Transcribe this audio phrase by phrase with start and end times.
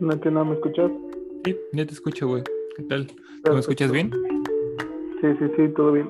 [0.00, 0.90] No, no me escuchas.
[1.44, 2.42] Sí, ya te escucho, güey.
[2.76, 3.06] ¿Qué tal?
[3.44, 4.10] ¿Tú me escuchas bien?
[5.20, 6.08] Sí, sí, sí, todo bien.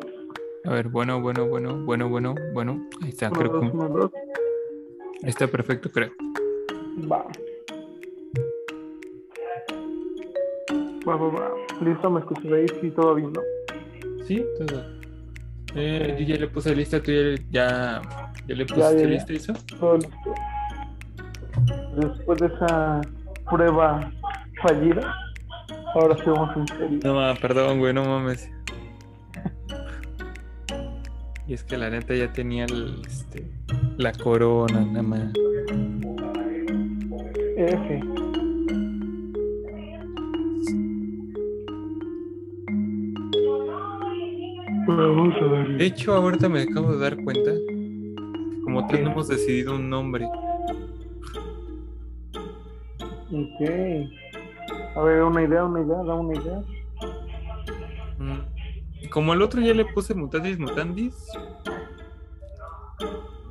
[0.64, 2.88] A ver, bueno, bueno, bueno, bueno, bueno, bueno.
[3.02, 4.12] Ahí está, Uno, creo dos, que uno, dos.
[5.24, 6.10] ahí está perfecto, creo.
[7.10, 7.26] Va.
[11.08, 11.50] Va, va, va.
[11.80, 13.40] Listo, me escuchas ahí, sí, todo bien, ¿no?
[14.24, 14.82] Sí, todo.
[15.74, 18.02] Eh, yo ya le puse lista, tú ya, ya,
[18.46, 19.06] ya le pusiste ya, ya.
[19.08, 19.52] lista eso.
[19.80, 20.34] Todo listo.
[21.96, 23.00] Después de esa
[23.50, 24.10] prueba
[24.62, 25.14] fallida,
[25.94, 27.00] ahora sí vamos en serio.
[27.04, 28.50] No, perdón, güey, no mames.
[31.46, 33.44] Y es que la neta ya tenía el, este,
[33.96, 35.32] la corona, nada más.
[37.56, 38.00] F.
[44.86, 45.68] Vamos a ver.
[45.76, 49.90] De hecho, ahorita me acabo de dar cuenta que como tal no hemos decidido un
[49.90, 50.28] nombre.
[53.60, 54.96] Ok.
[54.96, 56.62] A ver, una idea, una idea, da una idea.
[58.18, 61.14] Mm, Como el otro ya le puse Mutandis Mutandis.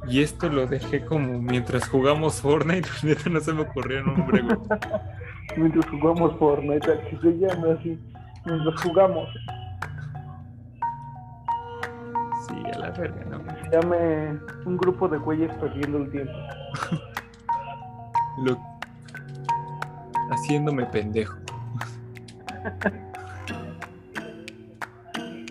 [0.08, 2.90] Y esto lo dejé como mientras jugamos Fortnite.
[3.04, 4.58] Neta no se me ocurrió nombre, güey.
[5.58, 8.00] Mientras jugamos Fortnite, que se llama así.
[8.46, 9.28] Mientras jugamos.
[12.48, 13.40] Sí, a la verga, no.
[13.40, 16.34] Se llame un grupo de güeyes perdiendo el tiempo.
[18.46, 18.69] Lo...
[20.44, 21.38] Haciéndome pendejo.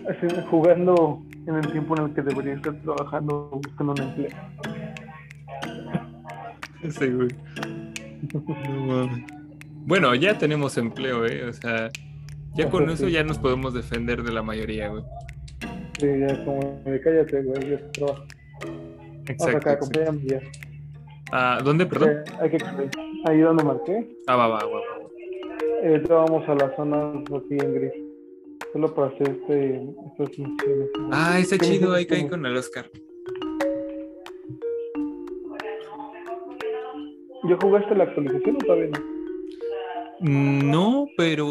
[0.09, 4.31] Así, jugando en el tiempo en el que debería estar trabajando buscando un empleo.
[6.83, 7.29] Ese, güey.
[8.33, 9.25] No mames.
[9.87, 11.45] Bueno, ya tenemos empleo, ¿eh?
[11.45, 11.91] O sea,
[12.55, 13.13] ya con eso sí.
[13.13, 15.03] ya nos podemos defender de la mayoría, güey.
[15.99, 18.25] Sí, ya como de cállate, güey, yo trabajo.
[18.65, 19.57] Vamos Exacto.
[19.57, 20.01] acá, exacto.
[20.01, 20.41] acompáñame ya.
[21.33, 22.11] Ah, ¿Dónde, perdón?
[22.11, 22.59] Eh, hay que
[23.25, 24.17] ahí donde marqué.
[24.27, 24.81] Ah, va, va, va.
[25.83, 27.93] Eh, vamos a la zona así en gris.
[28.73, 30.91] Solo para hacer este, estas misiones.
[31.11, 32.91] Ah, está ¿Qué chido, ahí caí con el Oscar.
[37.49, 39.19] ¿Ya jugaste la actualización o todavía no?
[40.21, 41.47] No, pero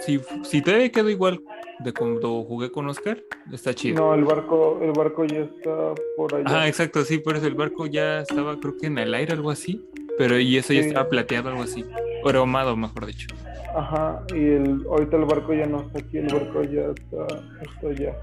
[0.00, 1.40] si, si todavía quedó igual
[1.78, 3.22] de cuando jugué con Oscar,
[3.52, 4.00] está chido.
[4.00, 6.44] No, el barco, el barco ya está por allá.
[6.48, 9.50] Ah, exacto, sí, por eso el barco ya estaba, creo que en el aire, algo
[9.50, 9.86] así.
[10.18, 11.84] Pero y eso ya estaba plateado, algo así.
[12.22, 13.28] O aromado, mejor dicho.
[13.74, 17.26] Ajá, y el, ahorita el barco ya no está aquí, el barco ya está,
[17.62, 18.16] está allá.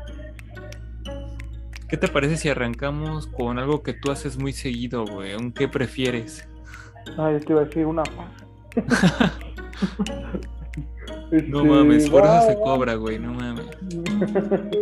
[1.90, 5.36] ¿Qué te parece si arrancamos con algo que tú haces muy seguido, güey?
[5.36, 6.48] ¿Un qué prefieres?
[7.18, 8.32] Ya te iba a decir una paja.
[11.32, 13.66] No Este, mames, por eso se cobra, güey, no mames.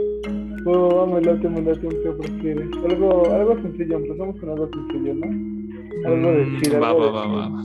[0.68, 2.70] Va, me late, me late un que prefieres.
[2.84, 5.28] Algo, algo sencillo, empezamos con algo sencillo, ¿no?
[6.06, 7.36] Algo de Mm, chill, va, algo va, de va, chill.
[7.36, 7.64] va, va.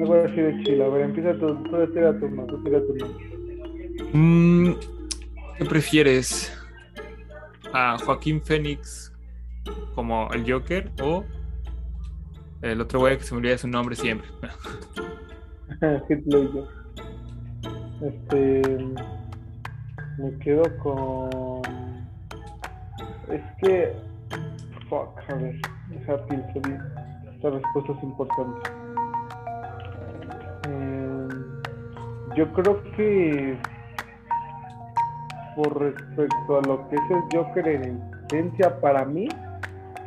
[0.00, 0.82] Algo así de chill.
[0.82, 3.14] A ver, empieza tú, tú tira tu mano, tú tira tu mano.
[4.12, 4.72] Mm,
[5.58, 6.52] ¿Qué prefieres?
[7.72, 9.12] ¿A Joaquín Phoenix
[9.94, 11.24] como el Joker o
[12.62, 14.28] el otro güey que se me olvida su nombre siempre?
[18.02, 18.62] Este.
[20.18, 21.62] Me quedo con.
[23.30, 23.92] Es que.
[24.88, 25.56] Fuck, a ver.
[25.88, 26.80] Deja pienso bien.
[27.34, 28.70] Esta respuesta es importante.
[30.68, 31.28] Eh,
[32.36, 33.58] yo creo que.
[35.56, 39.28] Por respecto a lo que es el Joker en esencia, para mí,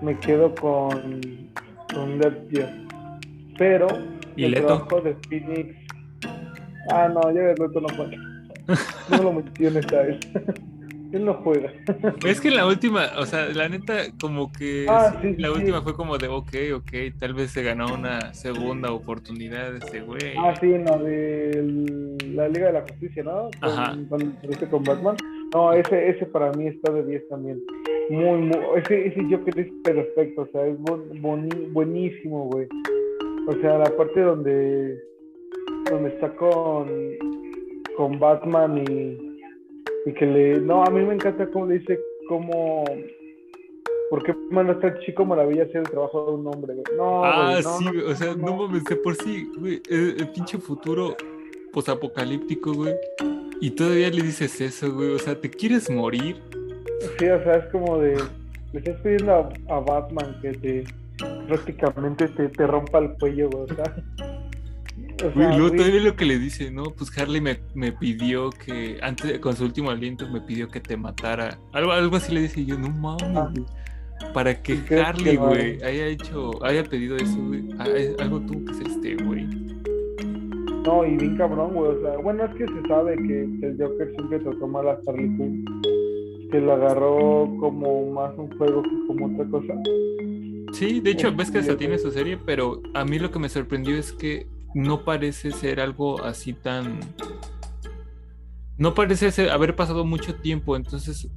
[0.02, 1.22] me quedo con.
[1.94, 2.70] Con Ledger.
[3.58, 3.88] Pero.
[4.36, 4.68] ¿Y el Leto?
[4.68, 5.76] trabajo de Phoenix.
[6.92, 8.18] Ah, no, ya Leto no juega.
[9.10, 10.20] No lo en esta vez.
[11.14, 11.72] Él no juega.
[12.26, 15.54] Es que la última, o sea, la neta, como que Ah, sí, la sí.
[15.60, 20.36] última fue como de, ok, ok, tal vez se ganó una segunda oportunidad ese güey.
[20.38, 23.50] Ah, sí, en la de la Liga de la Justicia, ¿no?
[23.62, 23.98] Con, Ajá.
[24.10, 25.16] Cuando estuviste con Batman.
[25.54, 27.62] No, ese, ese para mí está de 10 también.
[28.10, 28.58] Muy, muy.
[28.78, 32.68] Ese, ese Joker es perfecto, o sea, es boni- buenísimo, güey.
[33.48, 35.00] O sea, la parte donde.
[35.90, 36.90] donde está con.
[37.96, 39.27] con Batman y.
[40.08, 40.62] y que le.
[40.62, 42.00] No, a mí me encanta cómo le dice
[42.30, 42.86] cómo.
[44.10, 46.98] ¿Por qué manda a este chico maravilla hacer el trabajo de un hombre, güey?
[46.98, 48.68] No, ah, güey, no, sí, no, o sea, no, no.
[48.68, 51.18] mames, de por sí, güey, el, el pinche futuro
[51.74, 52.96] posapocalíptico, güey.
[53.60, 56.38] Y todavía le dices eso, güey, o sea, ¿te quieres morir?
[57.20, 58.16] Sí, o sea, es como de.
[58.72, 60.84] Le estás pidiendo a, a Batman que te.
[61.48, 64.37] prácticamente te, te rompa el cuello, güey, o sea.
[65.26, 66.84] O sea, luego todavía lo que le dice, ¿no?
[66.84, 70.96] Pues Harley me, me pidió que, antes, con su último aliento, me pidió que te
[70.96, 71.60] matara.
[71.74, 73.66] Algo, algo así le dice yo, no mames,
[74.34, 77.64] para que Harley, güey, haya hecho, haya pedido eso, güey,
[78.20, 79.48] algo tuvo que ser este, güey.
[80.86, 81.92] No, y bien cabrón, güey.
[81.92, 85.28] O sea, bueno, es que se sabe que, el Joker siempre trató mal a Harley
[85.36, 85.66] Quinn.
[86.50, 89.74] Que lo agarró como más un juego que como otra cosa.
[90.72, 93.50] Sí, de hecho, ves que hasta tiene su serie, pero a mí lo que me
[93.50, 94.48] sorprendió es que
[94.78, 97.00] no parece ser algo así tan.
[98.78, 101.28] No parece ser, haber pasado mucho tiempo, entonces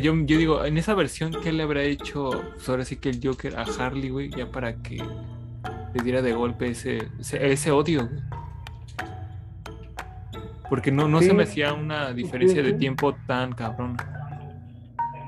[0.00, 3.20] yo, yo digo, en esa versión, ¿qué le habrá hecho pues ahora sí que el
[3.22, 4.30] Joker a Harley, güey?
[4.30, 8.20] Ya para que le diera de golpe ese, ese, odio, güey.
[10.68, 13.96] Porque no, no se me hacía una diferencia de tiempo tan cabrón.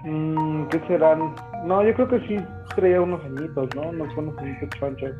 [0.05, 1.35] Mm, ¿Qué serán?
[1.65, 2.37] No, yo creo que sí
[2.77, 3.89] traía unos añitos, ¿no?
[3.89, 5.13] Unos buenos añitos chonchos.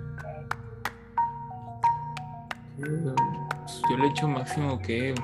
[2.79, 5.15] Pues yo le he hecho máximo que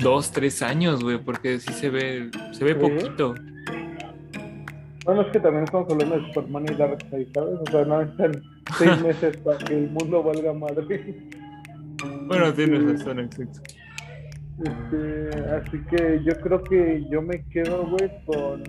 [0.00, 3.34] dos, tres años, güey, porque sí se ve, se ve poquito.
[5.04, 7.58] Bueno, es que también estamos hablando de Superman y Darkseid, ¿sabes?
[7.66, 8.42] O sea, no están
[8.76, 11.16] seis meses para que el mundo valga madre.
[12.26, 13.60] Bueno, tienes razón, exacto.
[14.64, 18.62] Este, así que yo creo que yo me quedo, güey, con.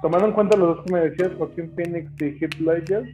[0.00, 3.04] Tomando en cuenta los dos que me decías, Joaquín Phoenix y Heath Ledger,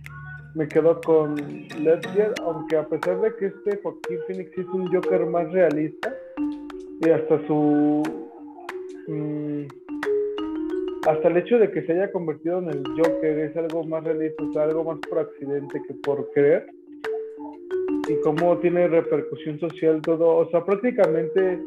[0.59, 5.25] me quedo con Ledger, aunque a pesar de que este Joaquín Phoenix es un Joker
[5.27, 6.13] más realista,
[7.01, 8.03] y hasta su
[9.07, 9.63] mm,
[11.07, 14.43] hasta el hecho de que se haya convertido en el Joker es algo más realista,
[14.53, 16.67] sea, algo más por accidente que por creer
[18.09, 21.61] y cómo tiene repercusión social todo, o sea, prácticamente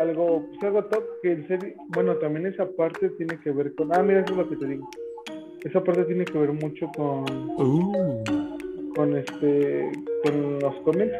[0.00, 3.94] algo, pues algo top que el serie, bueno, también esa parte tiene que ver con,
[3.94, 4.88] ah, mira, eso es lo que te digo,
[5.64, 7.24] esa parte tiene que ver mucho con,
[7.58, 8.37] uh.
[8.94, 9.90] Con este,
[10.24, 11.12] con los cómics,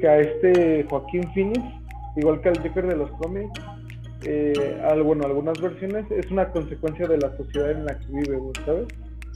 [0.00, 1.62] que a este Joaquín Phoenix
[2.16, 3.60] igual que el Joker de los cómics,
[4.24, 8.86] eh, bueno, algunas versiones es una consecuencia de la sociedad en la que vive, ¿sabes?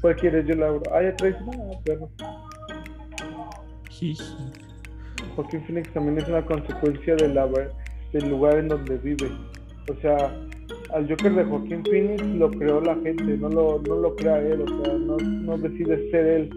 [0.01, 0.47] ¿Cuál quieres?
[0.47, 0.83] Yo la abro.
[0.93, 2.09] Ah, ya traes una, perro.
[5.37, 7.47] Joaquín Phoenix también es una consecuencia de la,
[8.13, 9.31] del lugar en donde vive.
[9.91, 10.35] O sea,
[10.95, 14.63] al Joker de Joaquín Phoenix lo creó la gente, no lo, no lo crea él,
[14.63, 16.51] o sea, no, no decide ser él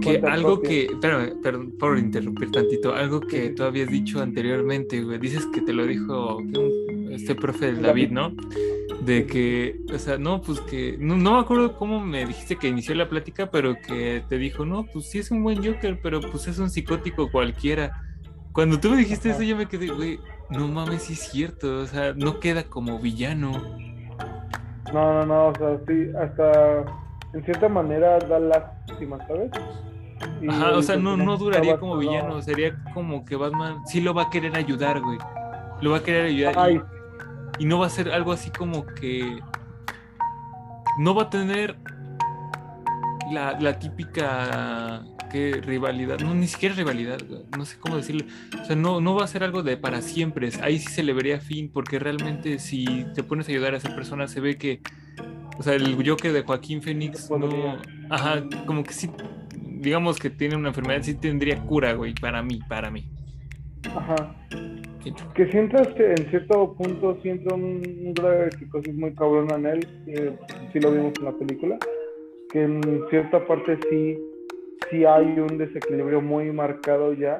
[0.00, 5.46] que algo que, perdón, por interrumpir tantito, algo que tú habías dicho anteriormente, güey, dices
[5.46, 6.38] que te lo dijo
[7.10, 8.32] este profe David, ¿no?
[9.04, 12.68] De que, o sea, no, pues que, no, no, me acuerdo cómo me dijiste que
[12.68, 16.20] inició la plática, pero que te dijo, no, pues sí es un buen Joker, pero
[16.20, 18.04] pues es un psicótico cualquiera.
[18.52, 20.18] Cuando tú me dijiste eso, yo me quedé, güey,
[20.50, 23.52] no mames, sí es cierto, o sea, no queda como villano.
[24.92, 26.84] No, no, no, o sea, sí, hasta
[27.32, 29.50] en cierta manera da lástima, ¿sabes?
[30.48, 34.24] Ajá, o sea, no, no duraría como villano, sería como que Batman sí lo va
[34.24, 35.18] a querer ayudar, güey.
[35.80, 36.84] Lo va a querer ayudar.
[37.58, 39.38] Y, no va a ser algo así como que.
[40.98, 41.76] No va a tener
[43.32, 47.18] la, la típica que rivalidad, no, ni siquiera rivalidad,
[47.56, 48.26] no sé cómo decirlo.
[48.60, 50.50] O sea, no, no va a ser algo de para siempre.
[50.62, 53.94] Ahí sí se le vería fin, porque realmente si te pones a ayudar a esa
[53.94, 54.82] persona, se ve que
[55.60, 57.76] o sea, el Joker de Joaquín Phoenix no.
[58.08, 59.10] Ajá, como que sí.
[59.58, 63.04] Digamos que tiene una enfermedad, sí tendría cura, güey, para mí, para mí.
[63.94, 64.34] Ajá.
[65.34, 67.82] Que sientas que en cierto punto siento un,
[68.14, 70.32] de psicosis muy cabrón en él, que
[70.72, 71.78] sí lo vimos en la película,
[72.50, 74.18] que en cierta parte sí,
[74.90, 77.38] sí hay un desequilibrio muy marcado ya,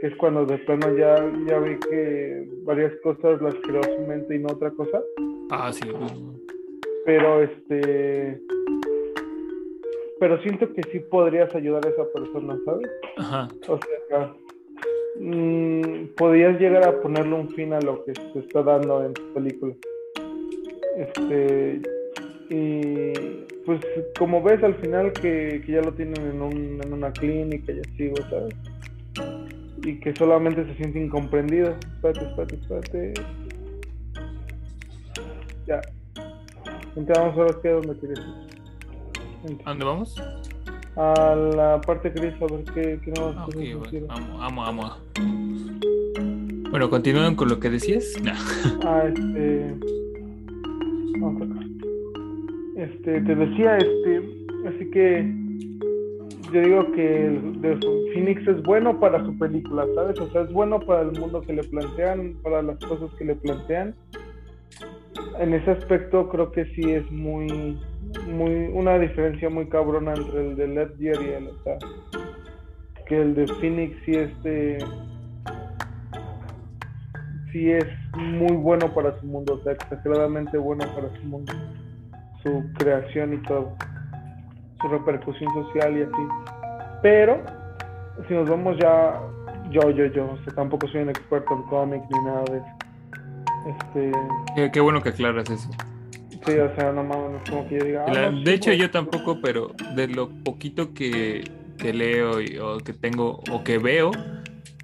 [0.00, 1.14] que es cuando de plano ya,
[1.46, 5.02] ya vi que varias cosas las creó su mente y no otra cosa.
[5.50, 5.86] Ah, sí.
[7.04, 8.40] Pero este.
[10.18, 12.90] Pero siento que sí podrías ayudar a esa persona, ¿sabes?
[13.16, 13.48] Ajá.
[13.68, 13.78] O
[14.08, 14.34] sea,
[15.18, 19.32] mmm, podrías llegar a ponerle un fin a lo que se está dando en tu
[19.32, 19.74] película.
[20.96, 21.80] Este.
[22.50, 23.12] Y
[23.64, 23.80] pues
[24.18, 27.78] como ves al final que, que ya lo tienen en, un, en una clínica y
[27.78, 28.54] así, ¿sabes?
[29.84, 31.76] Y que solamente se siente incomprendido.
[31.94, 33.14] Espérate, espérate, espérate.
[35.66, 35.80] Ya,
[36.96, 39.58] Entramos ahora que donde quieres ir.
[39.64, 40.16] ¿A dónde vamos?
[40.96, 44.98] A la parte gris, a ver qué, qué nuevas okay, bueno, vamos, vamos,
[46.70, 48.14] Bueno, continúan con lo que decías.
[48.84, 49.74] Ah, este.
[51.18, 51.60] Vamos acá.
[52.76, 54.22] Este, te decía, este.
[54.68, 55.40] Así que.
[56.52, 57.78] Yo digo que el,
[58.12, 60.18] Phoenix es bueno para su película, ¿sabes?
[60.18, 63.36] O sea, es bueno para el mundo que le plantean, para las cosas que le
[63.36, 63.94] plantean
[65.38, 67.78] en ese aspecto creo que sí es muy,
[68.26, 71.78] muy, una diferencia muy cabrona entre el de Ledger y el, o sea,
[73.06, 74.78] que el de Phoenix sí este,
[77.52, 81.52] sí es muy bueno para su mundo, o sea, exageradamente bueno para su mundo.
[82.42, 83.76] su creación y todo,
[84.80, 86.28] su repercusión social y así.
[87.02, 87.42] Pero,
[88.28, 89.20] si nos vamos ya,
[89.70, 92.89] yo, yo, yo, o tampoco soy un experto en cómic ni nada de eso.
[93.66, 94.10] Este,
[94.56, 95.68] Qué, qué bueno que aclaras eso.
[96.46, 98.04] sí, o sea, no mames, no es como que yo diga.
[98.06, 101.44] ah, La- no, sí, de hecho, yo tampoco, pero de lo poquito que,
[101.78, 104.12] que leo y- o que tengo o que veo,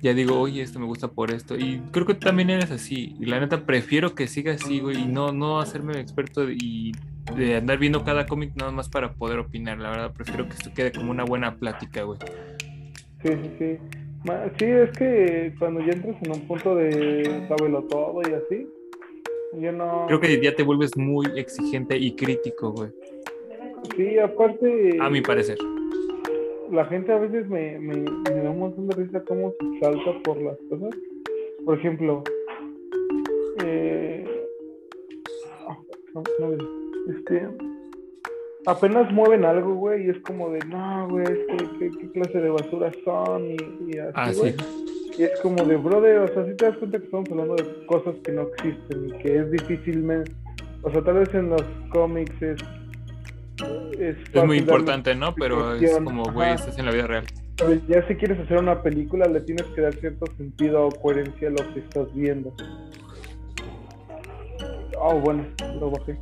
[0.02, 1.56] ya digo, oye, esto me gusta por esto.
[1.59, 3.14] Y creo que también eres así.
[3.18, 6.92] Y la neta, prefiero que siga así, güey, y no, no hacerme experto y
[7.35, 9.78] de andar viendo cada cómic nada más para poder opinar.
[9.78, 12.18] La verdad, prefiero que esto quede como una buena plática, güey.
[13.23, 13.78] Sí, sí, sí.
[14.58, 18.66] Sí, es que cuando ya entras en un punto de sábelo todo y así,
[19.61, 20.04] yo no.
[20.08, 22.90] Creo que ya te vuelves muy exigente y crítico, güey.
[23.96, 24.99] Sí, aparte.
[25.00, 25.58] A mi parecer.
[26.70, 30.12] la gente a veces me, me, me da un montón de risa cómo se salta
[30.25, 30.90] por las cosas.
[31.64, 32.23] Por ejemplo,
[33.64, 34.25] eh,
[35.68, 35.78] ah,
[36.14, 36.56] no, no,
[37.12, 37.49] este,
[38.66, 41.25] apenas mueven algo, güey, y es como de, no, güey,
[41.78, 43.50] ¿qué, qué clase de basura son?
[43.50, 43.56] Y,
[43.94, 44.52] y así, Ah, güey.
[44.52, 44.85] sí.
[45.18, 47.87] Y es como de, brother, o sea, si te das cuenta que estamos hablando de
[47.87, 50.30] cosas que no existen y que es difícilmente,
[50.82, 52.61] o sea, tal vez en los cómics es...
[53.99, 55.35] Es, Es muy importante, ¿no?
[55.35, 57.25] Pero es como, güey, estás en la vida real.
[57.56, 61.49] Pero ya si quieres hacer una película, le tienes que dar cierto sentido o coherencia
[61.49, 62.52] a lo que estás viendo.
[65.00, 65.46] Oh, bueno,
[65.80, 66.18] lo bajé.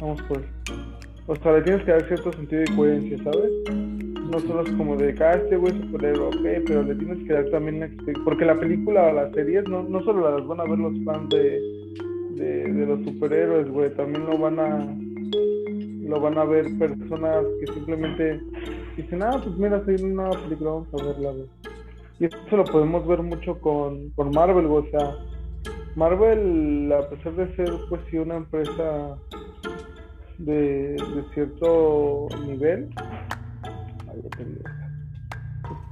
[0.00, 0.44] Vamos por él.
[1.26, 3.50] O sea, le tienes que dar cierto sentido y coherencia, ¿sabes?
[4.30, 7.32] No solo es como de, ah, este güey es superhéroe, ok, pero le tienes que
[7.32, 7.90] dar también una.
[8.24, 11.28] Porque la película o las series no, no solo las van a ver los fans
[11.30, 11.60] de,
[12.36, 14.86] de, de los superhéroes, güey, también lo van a
[16.08, 18.40] lo van a ver personas que simplemente
[18.96, 21.46] dicen, ah, pues mira, soy en una película, vamos a verla, güey.
[22.20, 25.16] Y eso lo podemos ver mucho con, con Marvel, güey, o sea,
[25.96, 29.16] Marvel, a pesar de ser, pues sí, una empresa
[30.38, 32.90] de, de cierto nivel,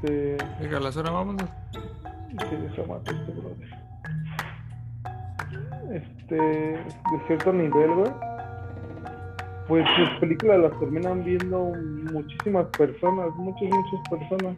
[0.03, 1.49] este, Venga, la zona, vámonos.
[1.83, 3.69] Sí, eso mata este brother.
[5.93, 8.13] Este, de cierto nivel, güey.
[9.69, 11.73] Pues sus películas las terminan viendo
[12.13, 14.57] muchísimas personas, muchas, muchas personas.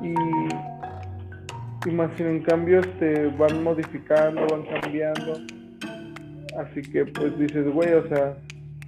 [0.00, 5.32] Y, y más sin en cambio este, van modificando, van cambiando.
[6.58, 8.36] Así que pues dices, güey, o sea,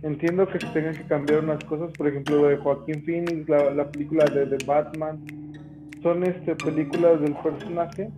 [0.02, 3.70] entiendo que se tengan que cambiar unas cosas, por ejemplo, lo de Joaquín Phoenix, la,
[3.74, 5.18] la película de The Batman,
[6.02, 8.10] son este películas del personaje,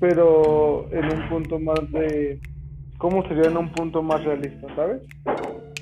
[0.00, 2.38] pero en un punto más de
[2.98, 5.00] cómo sería en un punto más realista, ¿sabes?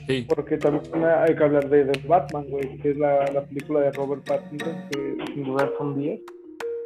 [0.06, 0.26] Sí.
[0.28, 3.92] Porque también hay que hablar de, de Batman, güey, que es la, la película de
[3.92, 6.20] Robert Pattinson, que sin duda fue un 10.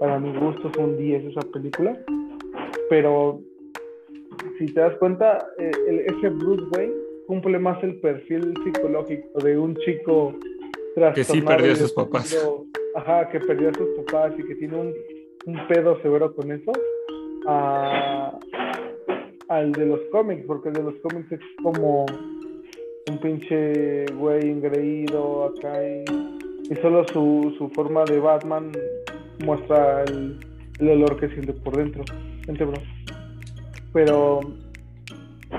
[0.01, 1.99] Para mi gusto fue un 10 esa película.
[2.89, 3.41] Pero
[4.59, 6.95] si te das cuenta, eh, el- ese Bruce Wayne
[7.29, 10.35] cumple más el perfil psicológico de un chico
[11.15, 12.35] Que sí perdió a sus papás.
[12.97, 14.93] Ajá, que perdió a sus papás y que tiene un,
[15.47, 16.73] un pedo severo con eso.
[17.47, 18.37] a-
[19.49, 22.05] al de los cómics, porque el de los cómics es como
[23.11, 26.05] un pinche güey engreído acá y,
[26.71, 28.71] y solo su, su forma de Batman
[29.47, 30.39] muestra el,
[30.81, 32.05] el olor que siente por dentro.
[32.47, 32.77] Vente, bro.
[33.95, 34.41] Pero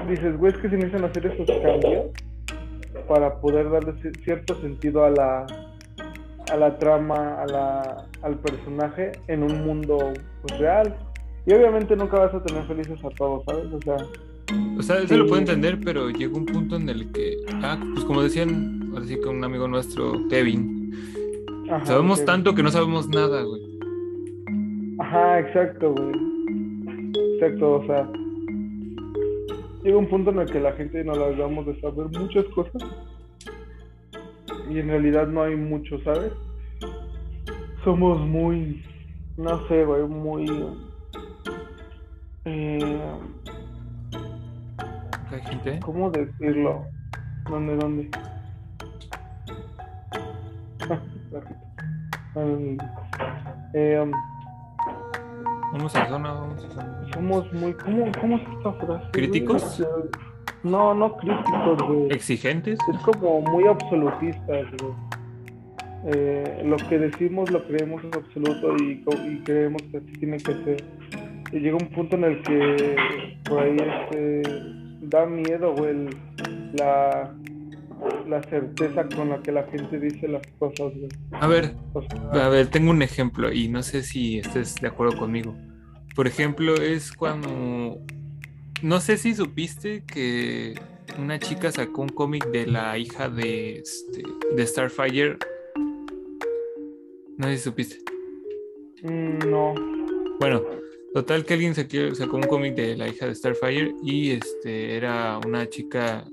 [0.10, 2.06] dices, güey, es que se necesitan hacer esos cambios
[3.08, 5.46] para poder darle ci- cierto sentido a la
[6.52, 10.96] a la trama, a la, al personaje en un mundo pues, real.
[11.46, 13.66] Y obviamente nunca vas a tener felices a todos, ¿sabes?
[13.72, 13.98] O sea,
[14.80, 18.04] O sea, eso lo puedo entender, pero llegó un punto en el que, ah, pues
[18.04, 20.92] como decían, así que un amigo nuestro, Kevin,
[21.70, 23.62] ajá, sabemos tanto que no sabemos nada, güey.
[24.98, 26.12] Ajá, exacto, güey.
[27.36, 28.10] Exacto, o sea,
[29.84, 32.84] llega un punto en el que la gente nos las damos de saber muchas cosas
[34.70, 36.32] y en realidad no hay mucho, ¿sabes?
[37.84, 38.84] Somos muy,
[39.38, 40.46] no sé, güey, muy...
[42.46, 43.20] Eh,
[45.32, 45.80] Hay gente.
[45.80, 46.86] ¿Cómo decirlo?
[47.50, 48.10] ¿Dónde, dónde?
[50.90, 51.02] Ah.
[52.36, 52.78] Um,
[53.74, 54.06] eh,
[55.74, 57.08] a zona, a zona.
[57.14, 57.74] somos muy...
[57.74, 59.06] ¿Cómo, cómo es esta frase?
[59.12, 59.84] ¿Críticos?
[60.64, 62.12] No, no críticos, güey.
[62.12, 62.78] ¿Exigentes?
[62.94, 64.94] Es como muy absolutistas, güey.
[66.06, 69.04] Eh, lo que decimos lo creemos es absoluto y,
[69.44, 70.84] creemos que así tiene que ser.
[71.52, 74.42] Y llega un punto en el que por ahí este,
[75.02, 76.08] da miedo, güey,
[76.78, 77.34] la,
[78.28, 81.10] la certeza con la que la gente dice las cosas, güey.
[81.32, 84.88] A ver, O sea, a ver, tengo un ejemplo y no sé si estés de
[84.88, 85.56] acuerdo conmigo.
[86.16, 88.00] Por ejemplo, es cuando...
[88.82, 90.76] No sé si supiste que
[91.18, 94.24] una chica sacó un cómic de la hija de, este,
[94.56, 95.38] de Starfire.
[97.38, 97.98] No sé si supiste.
[99.04, 99.74] Mm, no.
[100.40, 100.64] Bueno,
[101.14, 105.40] total que alguien sacó, sacó un cómic de la hija de Starfire y este era
[105.46, 106.26] una chica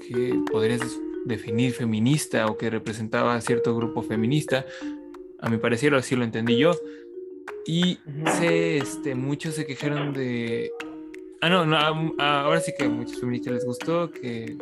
[0.00, 4.66] que podrías definir feminista o que representaba a cierto grupo feminista.
[5.40, 6.72] A mi parecer así lo entendí yo.
[7.66, 7.98] Y
[8.38, 10.70] se, este, muchos se quejaron de...
[11.40, 11.76] Ah, no, no
[12.18, 14.56] ahora sí que a muchos feministas les gustó que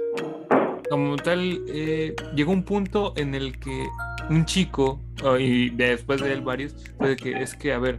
[0.90, 3.88] como tal eh, llegó un punto en el que
[4.28, 5.00] un chico,
[5.38, 7.98] y después de él varios, fue que es que, a ver,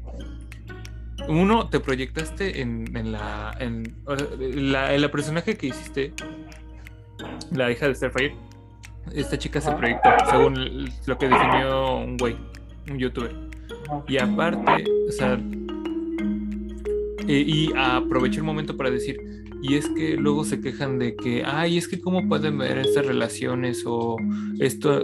[1.27, 3.95] uno, te proyectaste en, la, en,
[4.71, 6.13] la, en la personaje que hiciste,
[7.51, 8.35] la hija de Starfire,
[9.13, 12.35] esta chica se proyectó, según lo que definió un güey,
[12.89, 13.35] un youtuber.
[14.07, 15.39] Y aparte, o sea,
[17.27, 19.17] eh, y aproveché el momento para decir,
[19.61, 23.05] y es que luego se quejan de que, ay, es que cómo pueden ver estas
[23.05, 24.17] relaciones o
[24.59, 25.01] esto,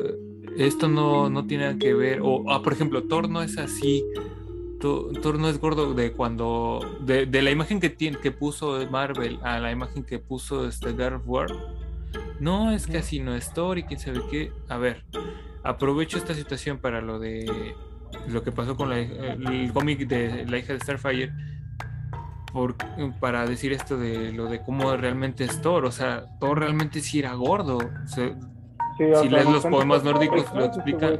[0.57, 4.03] esto no, no tiene que ver, o, ah, por ejemplo, Thor no es así,
[4.79, 9.59] Thor no es gordo de cuando, de, la imagen que, tiene, que puso Marvel a
[9.59, 11.47] la imagen que puso este God War,
[12.39, 15.03] no, es que así no es Thor y quién sabe qué, a ver,
[15.63, 17.75] aprovecho esta situación para lo de
[18.27, 21.31] lo que pasó con el cómic de la hija de Starfire
[22.51, 22.75] por,
[23.19, 25.85] para decir esto de lo de cómo realmente es Thor.
[25.85, 27.79] O sea, Thor realmente sí era gordo.
[28.07, 31.19] si lees los poemas nórdicos lo explican.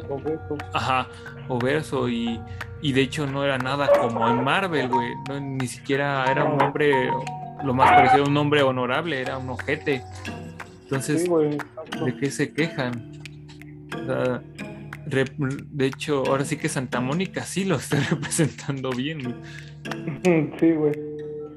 [0.73, 1.07] Ajá,
[1.47, 2.41] obeso y,
[2.81, 5.13] y de hecho no era nada como en Marvel, güey.
[5.41, 7.11] ni siquiera era un hombre,
[7.63, 10.03] lo más parecido a un hombre honorable, era un ojete.
[10.89, 13.11] Entonces, ¿de qué se quejan?
[13.93, 14.41] O sea,
[15.05, 19.35] de hecho, ahora sí que Santa Mónica sí lo está representando bien.
[20.59, 20.93] Sí, güey.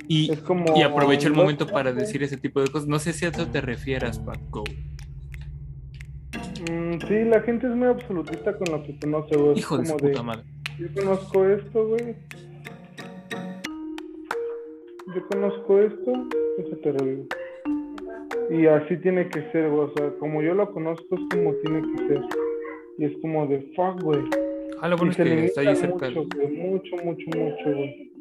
[0.08, 0.32] Y,
[0.76, 2.86] y aprovecho el momento para decir ese tipo de cosas.
[2.88, 4.64] No sé si a eso te refieras, Paco.
[6.71, 9.58] Mm, sí, la gente es muy absolutista con lo que conoce, güey.
[9.58, 10.45] Hijo de su puta madre.
[10.78, 12.16] Yo conozco esto, güey.
[15.14, 16.12] Yo conozco esto,
[16.58, 17.25] eso te lo digo.
[18.50, 19.82] Y así tiene que ser, güey.
[19.82, 22.21] O sea, como yo lo conozco, es como tiene que ser.
[22.99, 24.21] Y es como de fuck, güey.
[24.80, 26.10] Ah, lo bueno es que está ahí cerca.
[26.10, 28.12] Mucho, mucho, mucho, mucho, güey.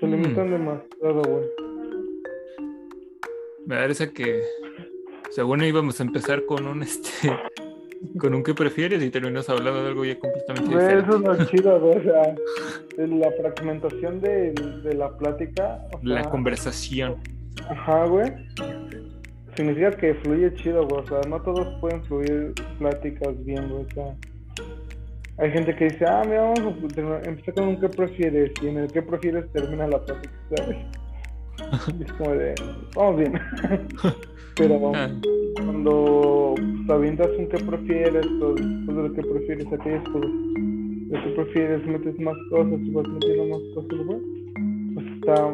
[0.00, 0.50] Se limitan mm.
[0.50, 1.44] demasiado, güey.
[3.66, 4.42] Me parece que
[5.30, 7.10] según íbamos a empezar con un este
[8.18, 11.44] con un que prefieres y terminamos hablando de algo ya completamente güey, Eso es lo
[11.46, 11.98] chido, güey.
[11.98, 12.34] O sea,
[13.06, 15.80] la fragmentación de, de la plática.
[16.02, 17.16] la conversación.
[17.68, 18.32] Ajá, güey
[19.56, 21.02] significa que fluye chido, güey.
[21.02, 23.84] O sea, no todos pueden fluir pláticas bien, güey.
[23.84, 24.14] O sea,
[25.38, 28.52] hay gente que dice, ah, mira, vamos a empezar con un qué prefieres.
[28.62, 30.76] Y en el qué prefieres termina la plática, ¿sabes?
[32.00, 32.54] Es como de,
[32.94, 33.32] vamos bien.
[34.56, 35.10] Pero ah.
[35.56, 41.24] cuando pues, avientas un qué prefieres, o después de lo que prefieres, aquellas cosas, lo
[41.24, 44.20] que prefieres, metes más cosas y vas metiendo más cosas, güey.
[44.94, 45.50] Pues está,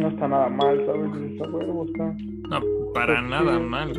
[0.00, 1.32] no está nada mal, ¿sabes?
[1.32, 2.16] Está bueno, está
[2.48, 2.60] no,
[2.94, 3.92] para nada mal.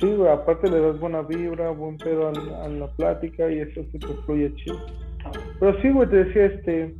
[0.00, 3.98] Sí, güey, aparte le das buena vibra, buen pedo a la, plática y eso se
[3.98, 4.78] te fluye chido.
[5.60, 6.94] Pero sí, güey, te decía, este,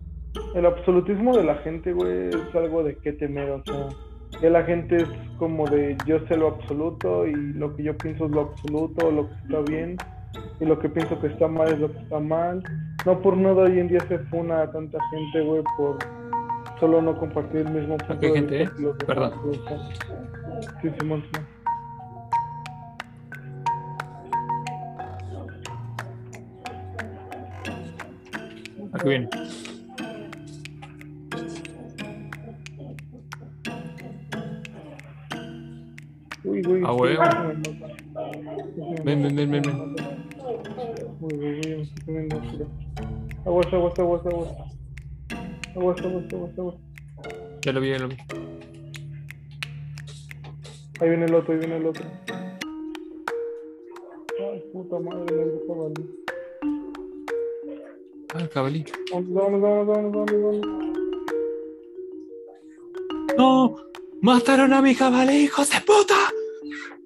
[0.54, 3.88] el absolutismo de la gente, güey, es algo de qué temer, o sea,
[4.40, 8.26] que la gente es como de yo sé lo absoluto y lo que yo pienso
[8.26, 9.96] es lo absoluto, lo que está bien
[10.60, 12.62] y lo que pienso que está mal es lo que está mal.
[13.04, 15.98] No por nada hoy en día se funa a tanta gente, güey, por
[16.80, 18.68] solo no compartir el mismo punto de gente,
[19.06, 19.32] Perdón.
[20.80, 21.22] Sí, Simón,
[28.94, 29.28] Aquí viene.
[36.44, 36.82] Uy, uy.
[36.84, 37.22] Ah, huevo.
[39.04, 39.96] Ven, ven, ven, ven, ven.
[41.20, 42.36] Uy, uy, uy, me estoy comiendo.
[43.44, 44.48] Aguas, aguas, aguas, aguas.
[45.76, 46.76] Aguas, aguas, aguas, aguas.
[47.62, 48.16] Ya lo vi, ya lo vi.
[51.00, 52.04] Ahí viene el otro, ahí viene el otro.
[54.40, 56.22] Ay, puta madre, me el cabalí.
[58.34, 58.84] Ah, el cabalí.
[59.12, 60.92] Vamos, vamos, vamos, vamos, vamos, vamos.
[63.36, 63.91] ¡No!
[64.22, 66.14] ¡Mataron a mi cabalí, hijos de puta!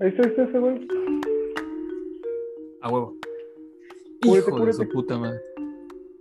[0.01, 0.87] Ahí está, ahí está ese güey.
[2.83, 3.17] A huevo.
[4.23, 5.41] Hijo de su puta madre.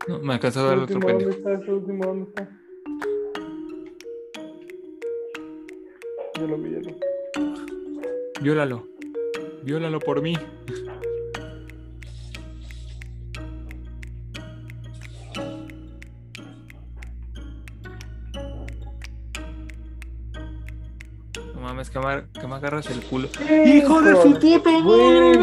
[0.07, 1.31] No, me alcanzó a dar otro pendejo.
[1.31, 2.05] ¿Dónde está ese último?
[2.05, 2.61] ¿Dónde está?
[6.39, 6.95] Yo lo vi, yo lo vi.
[8.41, 8.87] Viólalo.
[9.63, 10.37] Viólalo por mí.
[21.95, 23.27] Que me, que me agarras el culo.
[23.65, 25.37] ¡Hijo de su puta madre!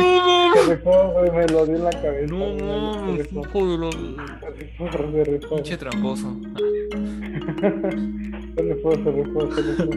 [0.84, 2.34] ¡No güey, me lo di en la cabeza.
[2.34, 3.78] No rifó, hijo de
[5.12, 5.54] se rifó.
[5.56, 6.36] Pinche tramposo.
[8.54, 9.96] Se rifó, se rifó, se rifó.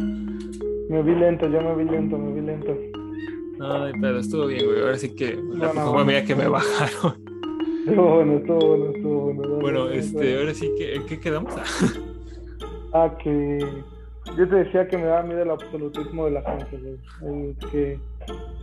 [0.90, 2.74] Me vi lento, ya me vi lento, me vi lento.
[3.60, 4.80] Ay, pero estuvo bien, güey.
[4.80, 6.06] Ahora sí que la No, no.
[6.06, 7.16] mía que me bajaron.
[7.86, 9.56] Estuvo bueno, estuvo bueno, estuvo bueno.
[9.60, 11.54] Bueno, este, ahora sí que, ¿en qué quedamos?
[12.94, 13.60] Ah, que
[14.38, 17.54] yo te decía que me da miedo el absolutismo de la gente, güey.
[17.72, 18.00] Que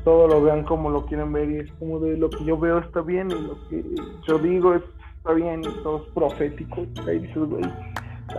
[0.05, 2.79] todo lo vean como lo quieren ver y es como de lo que yo veo
[2.79, 3.85] está bien y lo que
[4.27, 4.83] yo digo es-
[5.19, 6.83] está bien y todo es profético.
[6.83, 7.63] Y dices, güey,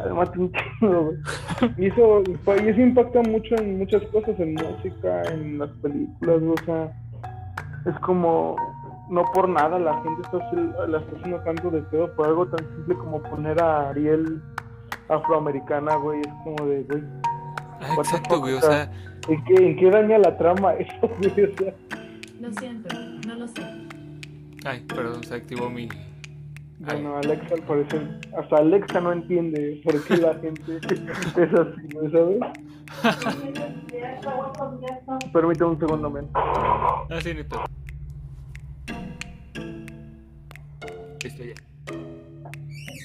[0.02, 1.17] además un chingo, güey.
[1.78, 6.65] Y eso, y eso impacta mucho en muchas cosas, en música, en las películas, o
[6.65, 6.91] sea,
[7.86, 8.56] es como,
[9.10, 12.65] no por nada la gente está, la está haciendo tanto de pedo por algo tan
[12.76, 14.41] simple como poner a Ariel
[15.10, 17.04] afroamericana, güey, es como de, güey,
[17.84, 18.54] Ah, exacto, güey.
[18.54, 18.91] O sea,
[19.28, 21.46] ¿en qué, en qué daña la trama eso, güey?
[21.46, 21.74] O sea,
[22.39, 22.96] Lo siento,
[23.28, 23.62] no lo sé.
[24.65, 25.84] ay, perdón, se activó mi.
[26.86, 31.88] Ay, bueno, Alexa al parecer, hasta Alexa no entiende por qué la gente es así,
[31.96, 32.39] ¿no sabes?
[35.32, 36.28] Permítame un segundo, men.
[36.36, 37.63] ah, sí, neta.
[41.24, 41.54] Listo, ya.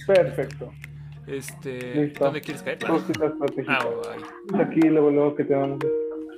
[0.07, 0.73] Perfecto.
[1.29, 2.13] Este.
[2.19, 2.79] ¿dónde quieres caer?
[3.69, 3.87] Ah.
[4.61, 5.79] Aquí luego, luego que te vamos.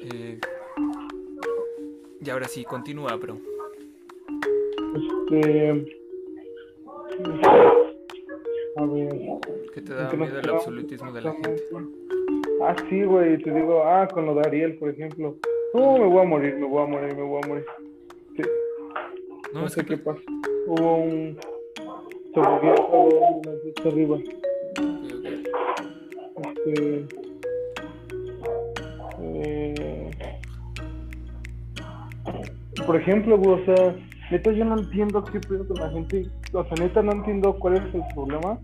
[0.03, 0.38] Eh,
[2.24, 3.38] y ahora sí, continúa, bro.
[4.96, 5.70] Este.
[8.76, 9.09] A ver.
[9.74, 11.62] ¿Qué te da ¿en qué nos miedo el absolutismo de la gente?
[12.62, 15.37] Ah, sí, güey, te digo, ah, con lo de Ariel, por ejemplo.
[15.72, 17.64] No, me voy a morir, me voy a morir, me voy a morir.
[18.37, 18.42] Sí,
[19.55, 19.96] No, no, es sé que.
[19.96, 20.20] qué pasa.
[20.66, 21.38] Hubo un.
[22.35, 22.74] Se volvió
[23.87, 24.18] arriba.
[26.66, 27.07] Este.
[29.23, 30.11] eh,
[32.87, 33.96] por ejemplo, o sea,
[34.31, 36.27] neta, yo no entiendo qué pedo con la gente.
[36.53, 38.59] O sea, neta, no entiendo cuál es el problema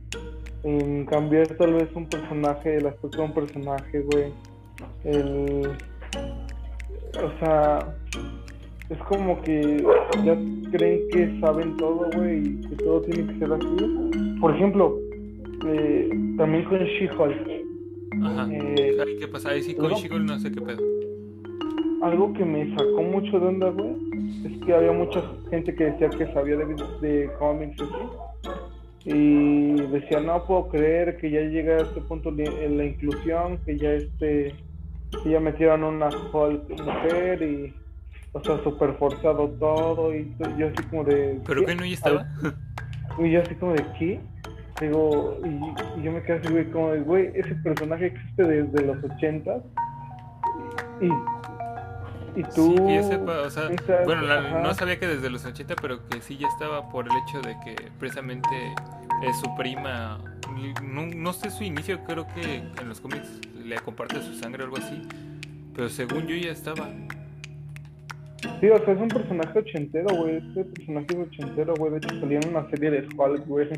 [0.64, 4.32] en cambiar tal vez un personaje, el aspecto de un personaje, güey.
[5.04, 5.68] El.
[7.22, 7.94] O sea,
[8.90, 9.84] es como que
[10.24, 10.36] ya
[10.70, 14.38] creen que saben todo, güey, y que todo tiene que ser así.
[14.40, 14.98] Por ejemplo,
[15.66, 17.55] eh, también con She-Hulk.
[18.22, 18.48] Ajá.
[18.50, 19.50] Eh, Ay, ¿Qué pasa?
[19.50, 19.92] Ahí sí, con.
[19.92, 20.82] Shigol no sé qué pedo.
[22.02, 23.96] algo que me sacó mucho de onda, güey,
[24.44, 26.66] es que había mucha gente que decía que sabía de,
[27.00, 28.58] de cómics y así.
[29.08, 33.78] Y decía, no puedo creer que ya llega a este punto en la inclusión, que
[33.78, 34.54] ya este,
[35.22, 37.72] que ya metieron una Hulk mujer y,
[38.32, 41.40] o sea, súper forzado todo y yo así como de...
[41.46, 41.66] ¿Pero ¿qué?
[41.66, 42.26] qué no ya estaba?
[43.18, 44.20] Y yo así como de, ¿qué?
[44.80, 49.02] Digo, y, y yo me quedé así, güey, como güey, ese personaje existe desde los
[49.04, 49.62] ochentas
[51.00, 51.06] y,
[52.40, 52.74] y tú...
[52.76, 53.70] Sí, que yo sepa, o sea,
[54.04, 57.12] bueno, la- no sabía que desde los 80, pero que sí ya estaba por el
[57.24, 58.74] hecho de que precisamente
[59.22, 60.18] es su prima,
[60.82, 64.66] no, no sé su inicio, creo que en los cómics le comparte su sangre o
[64.66, 65.00] algo así,
[65.74, 66.88] pero según yo ya estaba.
[68.60, 70.36] Sí, o sea, es un personaje ochentero, güey.
[70.36, 71.92] Este personaje es ochentero, güey.
[71.92, 73.68] De hecho, salía en una serie de Hulk, güey.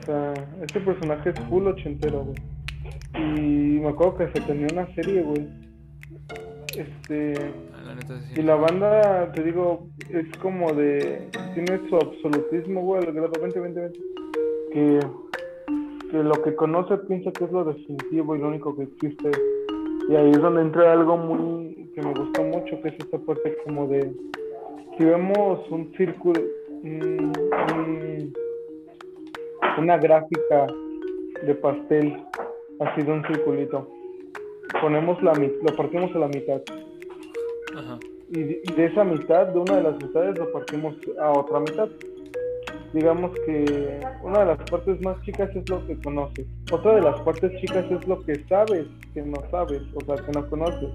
[0.00, 2.36] O sea, este personaje es full ochentero, güey.
[3.16, 5.46] Y me acuerdo que se tenía una serie, güey.
[6.76, 7.34] Este.
[7.74, 8.40] Ah, La neta sí.
[8.40, 11.28] Y la banda, te digo, es como de.
[11.54, 14.00] Tiene su absolutismo, güey, al grado 20, 20, 20.
[14.72, 14.98] Que,
[16.10, 19.30] que lo que conoce piensa que es lo definitivo y lo único que existe.
[20.08, 21.90] Y ahí es donde entra algo muy.
[21.94, 24.12] que me gustó mucho, que es esta parte como de.
[24.98, 26.40] Si vemos un círculo.
[26.82, 27.32] un-
[27.76, 28.32] un-
[29.78, 30.66] una gráfica
[31.46, 32.16] de pastel,
[32.80, 33.88] así de un circulito.
[34.80, 36.60] Ponemos la lo partimos a la mitad
[37.76, 37.98] Ajá.
[38.30, 41.60] y de, y de esa mitad, de una de las mitades, lo partimos a otra
[41.60, 41.88] mitad.
[42.92, 46.46] Digamos que una de las partes más chicas es lo que conoces.
[46.70, 50.32] Otra de las partes chicas es lo que sabes que no sabes, o sea, que
[50.32, 50.90] no conoces.